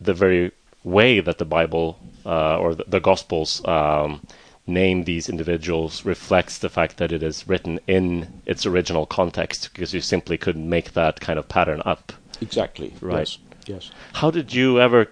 the 0.00 0.14
very 0.14 0.52
way 0.84 1.18
that 1.18 1.38
the 1.38 1.44
Bible 1.44 1.98
uh, 2.24 2.58
or 2.58 2.76
the, 2.76 2.84
the 2.86 3.00
Gospels 3.00 3.66
um, 3.66 4.20
name 4.68 5.04
these 5.04 5.28
individuals 5.28 6.04
reflects 6.04 6.58
the 6.58 6.68
fact 6.68 6.98
that 6.98 7.12
it 7.12 7.22
is 7.22 7.48
written 7.48 7.80
in 7.86 8.42
its 8.46 8.66
original 8.66 9.06
context, 9.06 9.70
because 9.72 9.94
you 9.94 10.00
simply 10.00 10.38
couldn't 10.38 10.68
make 10.68 10.92
that 10.92 11.20
kind 11.20 11.38
of 11.38 11.48
pattern 11.48 11.82
up. 11.84 12.12
exactly. 12.40 12.92
Right. 13.00 13.18
Yes, 13.18 13.38
yes. 13.66 13.90
How 14.14 14.30
did 14.30 14.52
you 14.52 14.80
ever? 14.80 15.08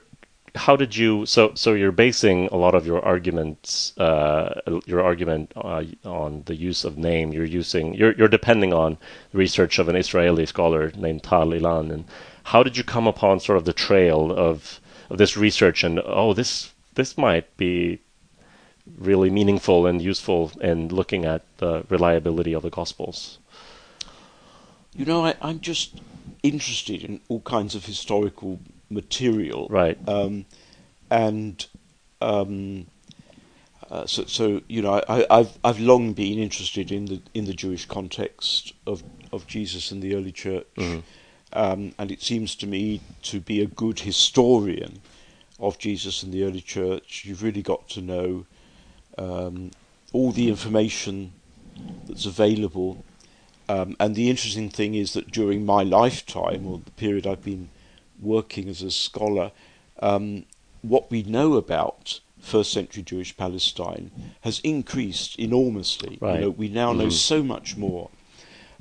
How 0.55 0.77
did 0.77 0.97
you? 0.97 1.27
So 1.27 1.53
so 1.55 1.75
you're 1.75 1.93
basing 1.93 2.49
a 2.53 2.57
lot 2.57 2.75
of 2.75 2.87
your 2.87 3.05
arguments, 3.05 3.97
uh, 3.99 4.61
your 4.87 5.03
argument 5.03 5.53
uh, 5.57 5.85
on 6.05 6.43
the 6.47 6.57
use 6.57 6.85
of 6.85 6.97
name. 6.97 7.33
You're 7.33 7.45
using 7.45 7.95
you're 7.95 8.13
you're 8.13 8.29
depending 8.29 8.73
on 8.73 8.97
research 9.33 9.79
of 9.79 9.89
an 9.89 9.97
Israeli 9.97 10.47
scholar 10.47 10.93
named 10.97 11.23
Tal 11.23 11.49
Ilan. 11.49 11.93
And 11.93 12.05
how 12.45 12.63
did 12.63 12.77
you 12.77 12.85
come 12.85 13.07
upon 13.07 13.41
sort 13.41 13.59
of 13.59 13.65
the 13.65 13.73
trail 13.73 14.33
of 14.33 14.81
of 15.11 15.19
this 15.19 15.37
research? 15.37 15.85
And 15.85 16.01
oh, 16.05 16.33
this 16.33 16.73
this 16.95 17.19
might 17.19 17.55
be 17.59 18.01
really 18.99 19.31
meaningful 19.31 19.87
and 19.87 20.01
useful 20.01 20.53
in 20.61 20.89
looking 20.89 21.25
at 21.25 21.43
the 21.59 21.85
reliability 21.89 22.53
of 22.53 22.63
the 22.63 22.71
Gospels. 22.71 23.39
you 24.95 25.05
know, 25.05 25.25
I, 25.27 25.35
I'm 25.43 25.61
just 25.61 26.01
interested 26.43 27.03
in 27.03 27.21
all 27.29 27.41
kinds 27.41 27.75
of 27.75 27.85
historical 27.85 28.61
material, 28.89 29.67
Right. 29.69 29.99
Um, 30.09 30.47
and 31.11 31.67
um, 32.21 32.87
uh, 33.91 34.07
so, 34.07 34.25
so 34.25 34.63
you 34.69 34.83
know, 34.83 35.03
I, 35.09 35.27
I've 35.31 35.59
I've 35.63 35.79
long 35.79 36.13
been 36.15 36.39
interested 36.39 36.91
in 36.91 37.07
the 37.07 37.21
in 37.35 37.45
the 37.45 37.53
Jewish 37.55 37.87
context 37.87 38.73
of 38.87 39.03
of 39.33 39.47
Jesus 39.47 39.91
and 39.93 40.03
the 40.03 40.15
early 40.17 40.33
church, 40.33 40.67
Mhm. 40.77 41.03
um, 41.53 41.93
and 41.99 42.11
it 42.11 42.23
seems 42.23 42.57
to 42.57 42.67
me 42.67 43.01
to 43.23 43.41
be 43.41 43.61
a 43.61 43.67
good 43.67 44.01
historian 44.01 45.01
of 45.59 45.79
Jesus 45.79 46.23
and 46.23 46.33
the 46.33 46.43
early 46.45 46.61
church. 46.61 47.25
You've 47.25 47.43
really 47.43 47.63
got 47.63 47.89
to 47.91 48.01
know 48.01 48.47
um, 49.19 49.71
all 50.13 50.33
the 50.33 50.49
information 50.49 51.33
that's 52.07 52.27
available. 52.27 53.05
Um, 53.69 53.97
and 53.99 54.15
the 54.15 54.31
interesting 54.31 54.69
thing 54.71 54.95
is 54.95 55.13
that 55.15 55.31
during 55.31 55.65
my 55.67 55.83
lifetime, 55.83 56.67
or 56.67 56.81
the 56.85 56.91
period 56.93 57.27
I've 57.27 57.43
been 57.45 57.69
working 58.21 58.69
as 58.69 58.83
a 58.83 58.91
scholar, 58.91 59.51
um, 60.01 60.45
what 60.83 61.11
we 61.11 61.23
know 61.23 61.55
about 61.55 62.21
first 62.41 62.73
century 62.73 63.03
Jewish 63.03 63.37
Palestine 63.37 64.13
has 64.43 64.61
increased 64.61 65.37
enormously. 65.39 66.19
Right. 66.21 66.35
You 66.35 66.41
know, 66.43 66.51
we 66.51 66.69
now 66.69 66.93
know 66.93 67.09
Mhm. 67.09 67.13
so 67.13 67.43
much 67.43 67.77
more. 67.77 68.11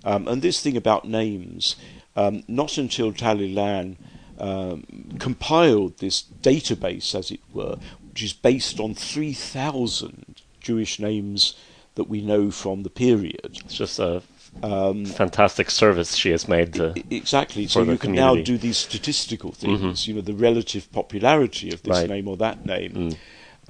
Um, 0.03 0.27
and 0.27 0.41
this 0.43 0.61
thing 0.61 0.77
about 0.77 1.07
names, 1.07 1.75
um, 2.15 2.43
not 2.47 2.77
until 2.77 3.11
Tal 3.11 3.37
Ilan 3.37 3.95
um, 4.37 4.83
compiled 5.17 5.97
this 5.97 6.25
database, 6.43 7.15
as 7.17 7.31
it 7.31 7.39
were, 7.53 7.77
which 8.09 8.21
is 8.21 8.33
based 8.33 8.79
on 8.81 8.93
3,000 8.93 10.24
Jewish 10.65 10.99
names 10.99 11.55
that 11.95 12.09
we 12.09 12.21
know 12.21 12.51
from 12.51 12.83
the 12.83 12.89
period. 12.89 13.51
It's 13.63 13.77
just 13.77 13.99
a 13.99 14.21
Um, 14.63 15.03
fantastic 15.05 15.69
service 15.69 16.15
she 16.15 16.29
has 16.31 16.47
made 16.47 16.73
to. 16.75 16.93
Exactly. 17.09 17.65
for 17.65 17.71
So 17.71 17.83
you 17.83 17.97
can 17.97 18.13
now 18.13 18.35
do 18.35 18.57
these 18.57 18.77
statistical 18.77 19.51
things. 19.51 19.81
Mhm. 19.81 20.07
You 20.07 20.13
know, 20.13 20.21
the 20.21 20.33
relative 20.49 20.89
popularity 20.93 21.71
of 21.73 21.83
this 21.83 21.97
Right. 21.99 22.09
name 22.09 22.27
or 22.29 22.37
that 22.37 22.65
name, 22.65 22.93
Mm. 22.95 23.15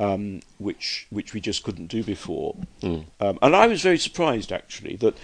um, 0.06 0.42
which 0.60 1.08
which 1.10 1.34
we 1.34 1.42
just 1.42 1.64
couldn't 1.64 1.88
do 1.88 2.04
before. 2.04 2.56
Mm. 2.84 3.06
Um, 3.20 3.40
and 3.42 3.56
I 3.56 3.66
was 3.66 3.82
very 3.82 3.98
surprised 3.98 4.52
actually 4.52 4.96
that 4.98 5.16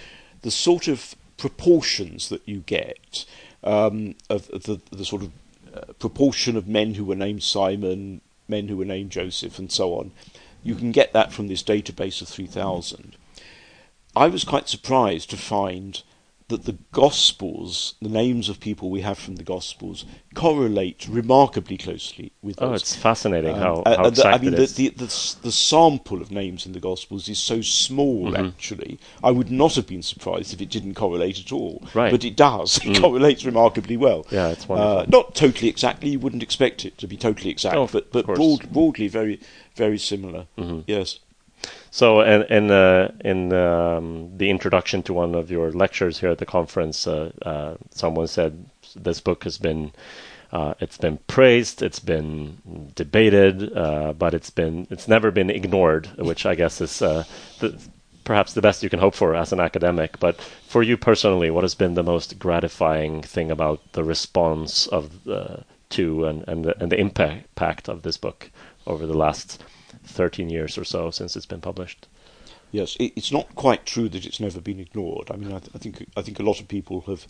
the 0.42 0.50
sort 0.50 0.88
of 0.88 1.14
proportions 1.36 2.28
that 2.28 2.42
you 2.44 2.58
get 2.66 3.24
um, 3.64 4.16
of, 4.28 4.50
of 4.50 4.64
the, 4.64 4.80
the 4.90 5.04
sort 5.04 5.22
of 5.22 5.30
uh, 5.72 5.92
proportion 6.00 6.56
of 6.56 6.66
men 6.66 6.94
who 6.94 7.04
were 7.04 7.14
named 7.26 7.42
Simon, 7.44 8.20
men 8.48 8.66
who 8.66 8.76
were 8.76 8.84
named 8.96 9.10
Joseph, 9.12 9.60
and 9.60 9.70
so 9.70 9.94
on, 9.94 10.10
you 10.62 10.74
can 10.74 10.92
get 10.92 11.12
that 11.12 11.32
from 11.32 11.48
this 11.48 11.62
database 11.62 12.20
of 12.22 12.28
three 12.28 12.46
thousand. 12.46 13.16
I 14.14 14.28
was 14.28 14.44
quite 14.44 14.68
surprised 14.68 15.30
to 15.30 15.36
find 15.36 16.02
that 16.48 16.64
the 16.66 16.76
Gospels, 16.92 17.94
the 18.02 18.10
names 18.10 18.50
of 18.50 18.60
people 18.60 18.90
we 18.90 19.00
have 19.00 19.16
from 19.16 19.36
the 19.36 19.42
Gospels, 19.42 20.04
correlate 20.34 21.06
remarkably 21.08 21.78
closely 21.78 22.32
with 22.42 22.56
Oh, 22.60 22.70
those. 22.70 22.82
it's 22.82 22.94
fascinating 22.96 23.54
Um, 23.54 23.58
how, 23.60 23.74
uh, 23.86 23.96
how 23.96 24.04
uh, 24.04 24.10
the, 24.10 24.26
I 24.26 24.36
mean, 24.38 24.52
it 24.52 24.56
the, 24.68 24.88
the, 24.90 25.06
the, 25.06 25.36
the 25.44 25.52
sample 25.52 26.20
of 26.20 26.30
names 26.30 26.66
in 26.66 26.72
the 26.72 26.80
Gospels 26.80 27.26
is 27.30 27.38
so 27.38 27.62
small, 27.62 28.32
Mhm. 28.32 28.48
actually. 28.48 28.98
I 29.24 29.30
would 29.30 29.50
not 29.50 29.76
have 29.76 29.86
been 29.86 30.02
surprised 30.02 30.52
if 30.52 30.60
it 30.60 30.68
didn't 30.68 30.94
correlate 30.94 31.38
at 31.40 31.52
all. 31.52 31.82
Right. 31.94 32.10
But 32.10 32.22
it 32.24 32.36
does. 32.36 32.76
It 32.84 32.96
Mm. 32.96 33.00
correlates 33.00 33.46
remarkably 33.46 33.96
well. 33.96 34.26
Yeah, 34.30 34.48
it's 34.50 34.68
wonderful. 34.68 34.98
Uh, 34.98 35.04
not 35.08 35.34
totally 35.34 35.68
exactly. 35.70 36.10
You 36.10 36.18
wouldn't 36.18 36.42
expect 36.42 36.84
it 36.84 36.98
to 36.98 37.06
be 37.06 37.16
totally 37.16 37.48
exact, 37.50 37.76
Oh, 37.76 37.88
but, 37.90 38.12
but 38.12 38.26
broad, 38.26 38.70
broadly 38.70 39.08
very, 39.08 39.40
very 39.76 39.98
similar. 39.98 40.46
Mhm. 40.58 40.84
Yes. 40.86 41.18
So, 41.90 42.20
in 42.22 42.42
in, 42.44 42.70
uh, 42.70 43.12
in 43.24 43.52
um, 43.52 44.36
the 44.36 44.50
introduction 44.50 45.02
to 45.04 45.12
one 45.12 45.34
of 45.34 45.50
your 45.50 45.70
lectures 45.70 46.18
here 46.18 46.30
at 46.30 46.38
the 46.38 46.46
conference, 46.46 47.06
uh, 47.06 47.30
uh, 47.42 47.74
someone 47.90 48.26
said 48.26 48.64
this 48.96 49.20
book 49.20 49.44
has 49.44 49.58
been 49.58 49.92
uh, 50.52 50.74
it's 50.80 50.98
been 50.98 51.18
praised, 51.28 51.82
it's 51.82 51.98
been 51.98 52.92
debated, 52.94 53.74
uh, 53.76 54.12
but 54.12 54.34
it's 54.34 54.50
been 54.50 54.86
it's 54.90 55.08
never 55.08 55.30
been 55.30 55.50
ignored, 55.50 56.10
which 56.18 56.44
I 56.44 56.54
guess 56.54 56.80
is 56.80 57.00
uh, 57.00 57.24
the, 57.60 57.78
perhaps 58.24 58.52
the 58.52 58.60
best 58.60 58.82
you 58.82 58.90
can 58.90 58.98
hope 58.98 59.14
for 59.14 59.34
as 59.34 59.52
an 59.52 59.60
academic. 59.60 60.20
But 60.20 60.40
for 60.68 60.82
you 60.82 60.96
personally, 60.96 61.50
what 61.50 61.64
has 61.64 61.74
been 61.74 61.94
the 61.94 62.02
most 62.02 62.38
gratifying 62.38 63.22
thing 63.22 63.50
about 63.50 63.80
the 63.92 64.04
response 64.04 64.86
of 64.88 65.26
uh, 65.26 65.58
to 65.90 66.26
and 66.26 66.44
and 66.46 66.64
the, 66.64 66.82
and 66.82 66.92
the 66.92 67.00
impact 67.00 67.88
of 67.88 68.02
this 68.02 68.16
book 68.18 68.50
over 68.86 69.06
the 69.06 69.16
last 69.16 69.62
13 70.04 70.50
years 70.50 70.76
or 70.78 70.84
so 70.84 71.10
since 71.10 71.36
it's 71.36 71.46
been 71.46 71.60
published. 71.60 72.08
Yes, 72.70 72.96
it, 72.96 73.12
it's 73.16 73.30
not 73.30 73.54
quite 73.54 73.84
true 73.84 74.08
that 74.08 74.24
it's 74.24 74.40
never 74.40 74.60
been 74.60 74.80
ignored. 74.80 75.30
I 75.30 75.36
mean, 75.36 75.52
I, 75.52 75.58
th- 75.58 75.70
I 75.74 75.78
think 75.78 76.08
I 76.16 76.22
think 76.22 76.40
a 76.40 76.42
lot 76.42 76.58
of 76.58 76.68
people 76.68 77.02
have 77.02 77.26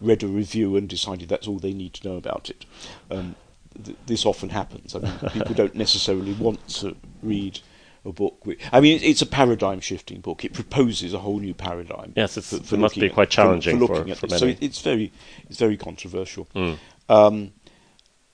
read 0.00 0.22
a 0.22 0.26
review 0.26 0.76
and 0.76 0.88
decided 0.88 1.28
that's 1.28 1.46
all 1.46 1.58
they 1.58 1.72
need 1.72 1.94
to 1.94 2.08
know 2.08 2.16
about 2.16 2.50
it. 2.50 2.64
Um, 3.10 3.36
th- 3.84 3.96
this 4.06 4.26
often 4.26 4.48
happens. 4.48 4.96
I 4.96 4.98
mean, 4.98 5.12
people 5.32 5.54
don't 5.54 5.76
necessarily 5.76 6.32
want 6.32 6.66
to 6.68 6.96
read 7.22 7.60
a 8.04 8.10
book. 8.12 8.44
Which, 8.44 8.60
I 8.72 8.80
mean, 8.80 8.96
it, 8.96 9.04
it's 9.04 9.22
a 9.22 9.26
paradigm-shifting 9.26 10.22
book. 10.22 10.44
It 10.44 10.54
proposes 10.54 11.14
a 11.14 11.18
whole 11.20 11.38
new 11.38 11.54
paradigm. 11.54 12.12
Yes, 12.16 12.36
it's, 12.36 12.50
for- 12.50 12.74
it 12.74 12.78
must 12.78 12.96
be 12.96 13.08
quite 13.10 13.30
challenging 13.30 13.78
for, 13.78 13.86
for, 13.86 13.94
looking 13.94 14.10
at 14.12 14.18
for 14.18 14.26
this. 14.26 14.40
So 14.40 14.46
it, 14.46 14.58
it's 14.60 14.80
very 14.80 15.12
it's 15.48 15.58
very 15.58 15.76
controversial. 15.76 16.48
Mm. 16.54 16.78
Um, 17.08 17.52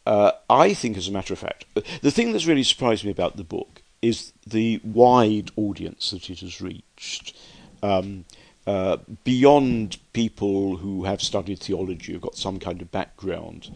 uh, 0.06 0.32
I 0.48 0.72
think, 0.72 0.96
as 0.96 1.08
a 1.08 1.12
matter 1.12 1.34
of 1.34 1.40
fact, 1.40 1.64
the 1.74 2.10
thing 2.10 2.32
that's 2.32 2.46
really 2.46 2.62
surprised 2.62 3.04
me 3.04 3.10
about 3.10 3.36
the 3.36 3.44
book 3.44 3.82
is 4.00 4.32
the 4.46 4.80
wide 4.84 5.50
audience 5.56 6.10
that 6.10 6.30
it 6.30 6.40
has 6.40 6.60
reached. 6.60 7.36
Um, 7.82 8.24
uh, 8.66 8.96
beyond 9.22 9.98
people 10.12 10.76
who 10.78 11.04
have 11.04 11.22
studied 11.22 11.60
theology, 11.60 12.12
who've 12.12 12.20
got 12.20 12.36
some 12.36 12.58
kind 12.58 12.82
of 12.82 12.90
background 12.90 13.70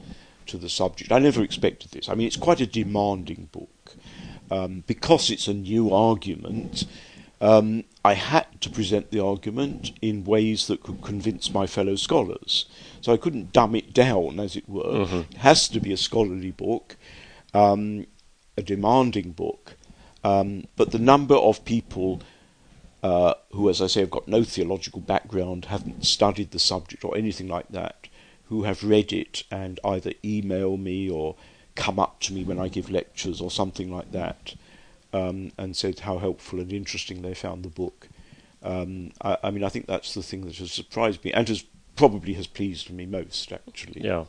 to 0.47 0.57
the 0.57 0.69
subject. 0.69 1.13
I 1.13 1.21
never 1.21 1.43
expected 1.43 1.93
this. 1.93 2.09
I 2.09 2.15
mean, 2.15 2.27
it's 2.27 2.37
quite 2.37 2.61
a 2.61 2.67
demanding 2.67 3.49
book. 3.53 3.95
Um, 4.51 4.83
because 4.89 5.31
it's 5.31 5.47
a 5.47 5.55
new 5.55 5.95
argument, 5.95 6.85
um, 7.41 7.85
I 8.05 8.15
had 8.15 8.61
to 8.63 8.71
present 8.71 9.11
the 9.11 9.23
argument 9.23 9.93
in 10.01 10.25
ways 10.25 10.67
that 10.69 10.83
could 10.83 11.03
convince 11.03 11.53
my 11.53 11.67
fellow 11.67 11.97
scholars. 11.97 12.65
So 13.01 13.13
I 13.13 13.19
couldn't 13.19 13.53
dumb 13.53 13.75
it 13.75 13.93
down, 13.93 14.41
as 14.41 14.57
it 14.57 14.69
were. 14.69 15.05
Mhm. 15.07 15.31
It 15.31 15.37
has 15.39 15.69
to 15.69 15.81
be 15.81 15.93
a 15.93 15.97
scholarly 15.97 16.51
book, 16.51 16.97
um, 17.53 18.07
a 18.57 18.63
demanding 18.63 19.33
book. 19.33 19.77
Um, 20.25 20.67
but 20.77 20.93
the 20.93 20.99
number 20.99 21.35
of 21.35 21.65
people 21.65 22.21
uh, 23.03 23.33
who, 23.53 23.71
as 23.71 23.81
I 23.81 23.87
say, 23.87 24.01
have 24.01 24.11
got 24.11 24.29
no 24.29 24.45
theological 24.45 25.01
background, 25.01 25.65
haven't 25.67 26.05
studied 26.05 26.51
the 26.51 26.59
subject 26.59 27.03
or 27.03 27.17
anything 27.17 27.49
like 27.49 27.69
that, 27.71 28.09
who 28.51 28.65
have 28.65 28.85
read 28.85 29.11
it 29.13 29.45
and 29.51 29.81
either 29.85 30.13
email 30.23 30.77
me 30.77 31.09
or 31.09 31.35
come 31.77 31.99
up 31.99 32.21
to 32.21 32.35
me 32.35 32.45
when 32.45 32.59
I 32.59 32.69
give 32.69 32.91
lectures 32.91 33.41
or 33.41 33.51
something 33.51 33.91
like 33.91 34.13
that, 34.13 34.55
um, 35.13 35.53
and 35.59 35.77
said 35.77 36.01
how 36.01 36.19
helpful 36.19 36.61
and 36.61 36.73
interesting 36.73 37.23
they 37.23 37.35
found 37.35 37.63
the 37.63 37.69
book. 37.69 38.09
Um, 38.63 39.13
I, 39.23 39.37
I 39.45 39.51
mean, 39.51 39.65
I 39.65 39.69
think 39.69 39.87
that's 39.87 40.15
the 40.15 40.23
thing 40.23 40.45
that 40.47 40.57
has 40.57 40.73
surprised 40.73 41.25
me 41.25 41.33
and 41.33 41.49
has 41.49 41.65
probably 41.97 42.35
has 42.35 42.47
pleased 42.47 42.91
me 42.91 43.07
most, 43.07 43.53
actually. 43.53 44.03
Yeah. 44.03 44.25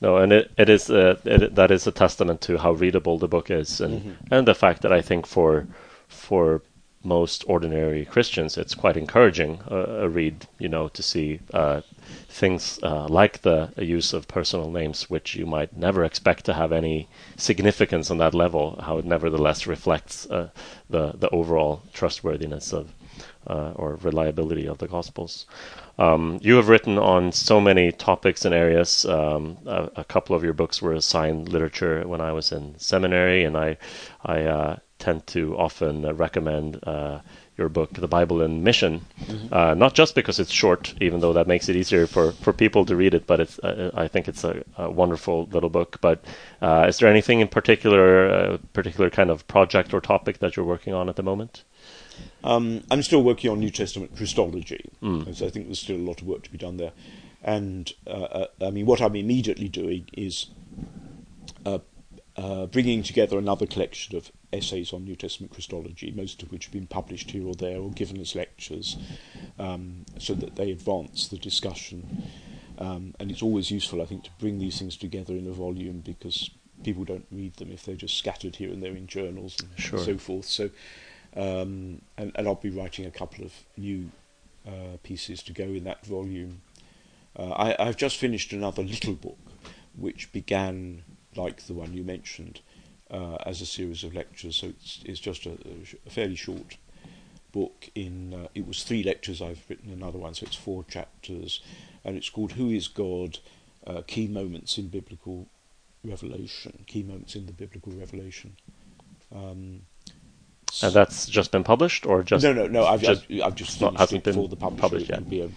No, 0.00 0.16
and 0.16 0.32
it, 0.32 0.50
it 0.58 0.68
is 0.68 0.90
uh, 0.90 1.16
it, 1.24 1.54
that 1.54 1.70
is 1.70 1.86
a 1.86 1.92
testament 1.92 2.40
to 2.42 2.58
how 2.58 2.72
readable 2.72 3.18
the 3.18 3.28
book 3.28 3.50
is, 3.50 3.80
and 3.80 4.02
Mhm. 4.02 4.14
and 4.32 4.48
the 4.48 4.54
fact 4.54 4.82
that 4.82 4.92
I 4.92 5.00
think 5.00 5.26
for 5.26 5.66
for 6.08 6.62
most 7.04 7.44
ordinary 7.46 8.04
Christians, 8.04 8.58
it's 8.58 8.74
quite 8.74 8.96
encouraging 8.96 9.60
uh, 9.70 10.04
a 10.04 10.08
read, 10.08 10.46
you 10.58 10.68
know, 10.68 10.88
to 10.88 11.02
see 11.02 11.38
uh, 11.54 11.80
things 12.32 12.78
uh, 12.82 13.06
like 13.08 13.42
the 13.42 13.70
use 13.76 14.14
of 14.14 14.26
personal 14.26 14.70
names, 14.70 15.10
which 15.10 15.34
you 15.34 15.46
might 15.46 15.76
never 15.76 16.02
expect 16.02 16.44
to 16.46 16.54
have 16.54 16.72
any 16.72 17.08
significance 17.36 18.10
on 18.10 18.18
that 18.18 18.34
level. 18.34 18.80
How 18.82 18.98
it 18.98 19.04
nevertheless 19.04 19.66
reflects 19.66 20.26
uh, 20.30 20.48
the 20.88 21.12
the 21.12 21.28
overall 21.30 21.82
trustworthiness 21.92 22.72
of 22.72 22.94
uh, 23.46 23.72
or 23.76 23.96
reliability 23.96 24.66
of 24.66 24.78
the 24.78 24.88
Gospels. 24.88 25.46
Um, 25.98 26.38
you 26.40 26.56
have 26.56 26.68
written 26.68 26.98
on 26.98 27.32
so 27.32 27.60
many 27.60 27.92
topics 27.92 28.44
and 28.44 28.54
areas. 28.54 29.04
Um, 29.04 29.58
a, 29.66 29.90
a 29.96 30.04
couple 30.04 30.34
of 30.34 30.42
your 30.42 30.54
books 30.54 30.80
were 30.80 30.94
assigned 30.94 31.48
literature 31.50 32.06
when 32.08 32.20
I 32.20 32.32
was 32.32 32.50
in 32.50 32.78
seminary, 32.78 33.44
and 33.44 33.56
I, 33.56 33.76
I 34.24 34.42
uh, 34.44 34.76
tend 34.98 35.26
to 35.28 35.56
often 35.58 36.16
recommend 36.16 36.78
uh, 36.84 37.18
your 37.58 37.68
book, 37.68 37.92
The 37.92 38.08
Bible 38.08 38.40
and 38.40 38.64
Mission, 38.64 39.02
uh, 39.50 39.74
not 39.74 39.94
just 39.94 40.14
because 40.14 40.40
it's 40.40 40.50
short, 40.50 40.94
even 41.00 41.20
though 41.20 41.34
that 41.34 41.46
makes 41.46 41.68
it 41.68 41.76
easier 41.76 42.06
for, 42.06 42.32
for 42.32 42.52
people 42.52 42.84
to 42.86 42.96
read 42.96 43.14
it, 43.14 43.26
but 43.26 43.40
it's 43.40 43.58
uh, 43.58 43.90
I 43.94 44.08
think 44.08 44.26
it's 44.26 44.42
a, 44.44 44.64
a 44.76 44.90
wonderful 44.90 45.48
little 45.52 45.68
book. 45.68 45.98
But 46.00 46.24
uh, 46.62 46.86
is 46.88 46.98
there 46.98 47.10
anything 47.10 47.40
in 47.40 47.48
particular, 47.48 48.30
uh, 48.30 48.58
particular 48.72 49.10
kind 49.10 49.30
of 49.30 49.46
project 49.48 49.92
or 49.92 50.00
topic 50.00 50.38
that 50.38 50.56
you're 50.56 50.64
working 50.64 50.94
on 50.94 51.08
at 51.08 51.16
the 51.16 51.22
moment? 51.22 51.64
Um, 52.44 52.82
I'm 52.90 53.02
still 53.02 53.22
working 53.22 53.50
on 53.50 53.60
New 53.60 53.70
Testament 53.70 54.16
Christology, 54.16 54.90
Mm. 55.02 55.34
so 55.34 55.46
I 55.46 55.50
think 55.50 55.66
there's 55.66 55.80
still 55.80 55.96
a 55.96 56.08
lot 56.08 56.20
of 56.20 56.26
work 56.26 56.42
to 56.44 56.50
be 56.50 56.58
done 56.58 56.76
there. 56.78 56.92
And 57.42 57.92
uh, 58.06 58.10
uh, 58.10 58.46
I 58.60 58.70
mean, 58.70 58.86
what 58.86 59.00
I'm 59.02 59.16
immediately 59.16 59.68
doing 59.68 60.08
is 60.12 60.46
uh, 61.66 61.78
uh, 62.36 62.66
bringing 62.66 63.02
together 63.02 63.36
another 63.38 63.66
collection 63.66 64.16
of 64.16 64.30
essays 64.52 64.92
on 64.92 65.04
New 65.04 65.16
Testament 65.16 65.52
Christology, 65.52 66.12
most 66.14 66.42
of 66.42 66.50
which 66.50 66.66
have 66.66 66.72
been 66.72 66.86
published 66.86 67.30
here 67.30 67.46
or 67.46 67.54
there 67.54 67.78
or 67.78 67.90
given 67.90 68.20
as 68.20 68.34
lectures, 68.34 68.96
um, 69.58 70.04
so 70.18 70.34
that 70.34 70.56
they 70.56 70.70
advance 70.70 71.28
the 71.28 71.38
discussion. 71.38 72.24
Um, 72.78 73.14
and 73.20 73.30
it's 73.30 73.42
always 73.42 73.70
useful, 73.70 74.02
I 74.02 74.06
think, 74.06 74.24
to 74.24 74.30
bring 74.38 74.58
these 74.58 74.78
things 74.78 74.96
together 74.96 75.34
in 75.34 75.46
a 75.46 75.52
volume 75.52 76.00
because 76.00 76.50
people 76.82 77.04
don't 77.04 77.26
read 77.30 77.54
them 77.54 77.70
if 77.70 77.84
they're 77.84 77.94
just 77.94 78.16
scattered 78.16 78.56
here 78.56 78.70
and 78.70 78.82
there 78.82 78.94
in 78.94 79.06
journals 79.06 79.56
and 79.60 79.70
sure. 79.78 79.98
so 79.98 80.18
forth. 80.18 80.46
So, 80.46 80.70
um, 81.36 82.02
and, 82.16 82.32
and, 82.34 82.46
I'll 82.46 82.56
be 82.56 82.70
writing 82.70 83.06
a 83.06 83.10
couple 83.10 83.44
of 83.44 83.52
new 83.76 84.10
uh, 84.66 84.96
pieces 85.02 85.42
to 85.44 85.52
go 85.52 85.64
in 85.64 85.84
that 85.84 86.04
volume. 86.04 86.62
Uh, 87.36 87.50
I, 87.50 87.76
I've 87.78 87.96
just 87.96 88.16
finished 88.16 88.52
another 88.52 88.82
little 88.82 89.14
book, 89.14 89.38
which 89.96 90.32
began 90.32 91.04
like 91.36 91.66
the 91.66 91.72
one 91.72 91.94
you 91.94 92.04
mentioned, 92.04 92.60
uh, 93.12 93.36
as 93.46 93.60
a 93.60 93.66
series 93.66 94.02
of 94.04 94.14
lectures. 94.14 94.56
So 94.56 94.68
it's, 94.68 95.00
it's 95.04 95.20
just 95.20 95.46
a, 95.46 95.56
a 96.06 96.10
fairly 96.10 96.36
short 96.36 96.76
book. 97.52 97.90
In 97.94 98.34
uh, 98.34 98.48
it 98.54 98.66
was 98.66 98.82
three 98.82 99.02
lectures. 99.02 99.42
I've 99.42 99.64
written 99.68 99.92
another 99.92 100.18
one, 100.18 100.34
so 100.34 100.46
it's 100.46 100.56
four 100.56 100.84
chapters, 100.84 101.60
and 102.04 102.16
it's 102.16 102.30
called 102.30 102.52
"Who 102.52 102.70
Is 102.70 102.88
God? 102.88 103.38
Uh, 103.86 104.02
Key 104.06 104.28
Moments 104.28 104.78
in 104.78 104.88
Biblical 104.88 105.46
Revelation." 106.04 106.84
Key 106.86 107.02
moments 107.02 107.36
in 107.36 107.46
the 107.46 107.52
biblical 107.52 107.92
revelation. 107.92 108.56
Um, 109.34 109.82
and 110.82 110.94
that's 110.94 111.26
just 111.26 111.50
been 111.50 111.64
published, 111.64 112.06
or 112.06 112.22
just 112.22 112.44
no, 112.44 112.52
no, 112.52 112.66
no. 112.66 112.86
I've 112.86 113.02
just, 113.02 113.24
I've, 113.30 113.42
I've 113.42 113.54
just 113.54 113.78
finished 113.78 113.92
not, 113.92 114.00
hasn't 114.00 114.18
it 114.20 114.24
been 114.24 114.34
for 114.34 114.48
the 114.48 114.56
publisher. 114.56 114.80
published 114.80 115.10
yet. 115.10 115.18
It'll 115.18 115.30
be 115.30 115.40
a, 115.42 115.50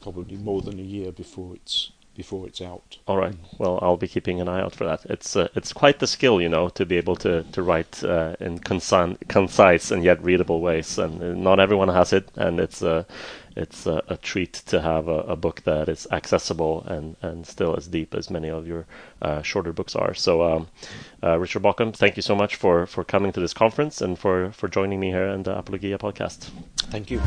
probably 0.00 0.36
more 0.36 0.62
than 0.62 0.78
a 0.78 0.82
year 0.82 1.12
before 1.12 1.54
it's 1.54 1.90
before 2.14 2.46
it's 2.46 2.60
out. 2.60 2.98
All 3.06 3.16
right. 3.16 3.34
Well, 3.58 3.78
I'll 3.82 3.96
be 3.96 4.08
keeping 4.08 4.40
an 4.40 4.48
eye 4.48 4.60
out 4.60 4.74
for 4.74 4.84
that. 4.84 5.04
It's 5.06 5.36
uh, 5.36 5.48
it's 5.54 5.72
quite 5.72 5.98
the 5.98 6.06
skill, 6.06 6.40
you 6.40 6.48
know, 6.48 6.68
to 6.70 6.86
be 6.86 6.96
able 6.96 7.16
to 7.16 7.42
to 7.42 7.62
write 7.62 8.02
uh, 8.04 8.36
in 8.40 8.58
concise, 8.58 9.16
concise 9.28 9.90
and 9.90 10.04
yet 10.04 10.22
readable 10.22 10.60
ways, 10.60 10.98
and 10.98 11.22
uh, 11.22 11.34
not 11.34 11.60
everyone 11.60 11.88
has 11.88 12.12
it, 12.12 12.28
and 12.36 12.60
it's 12.60 12.82
a 12.82 13.06
it's 13.56 13.86
a, 13.86 14.02
a 14.08 14.16
treat 14.16 14.52
to 14.66 14.80
have 14.80 15.06
a, 15.08 15.20
a, 15.20 15.36
book 15.36 15.62
that 15.62 15.88
is 15.88 16.08
accessible 16.10 16.82
and 16.86 17.16
and 17.22 17.46
still 17.46 17.76
as 17.76 17.86
deep 17.86 18.14
as 18.14 18.28
many 18.30 18.48
of 18.48 18.66
your 18.66 18.84
uh, 19.22 19.42
shorter 19.42 19.72
books 19.72 19.94
are. 19.94 20.14
So, 20.14 20.42
um, 20.42 20.66
uh, 21.22 21.38
Richard 21.38 21.62
Bauckham, 21.62 21.94
thank 21.94 22.16
you 22.16 22.22
so 22.22 22.34
much 22.34 22.56
for 22.56 22.86
for 22.86 23.04
coming 23.04 23.32
to 23.32 23.40
this 23.40 23.54
conference 23.54 24.00
and 24.00 24.18
for 24.18 24.50
for 24.52 24.68
joining 24.68 25.00
me 25.00 25.10
here 25.10 25.28
in 25.28 25.44
the 25.44 25.56
Apologia 25.56 25.98
podcast. 25.98 26.50
Thank 26.90 27.10
you. 27.10 27.20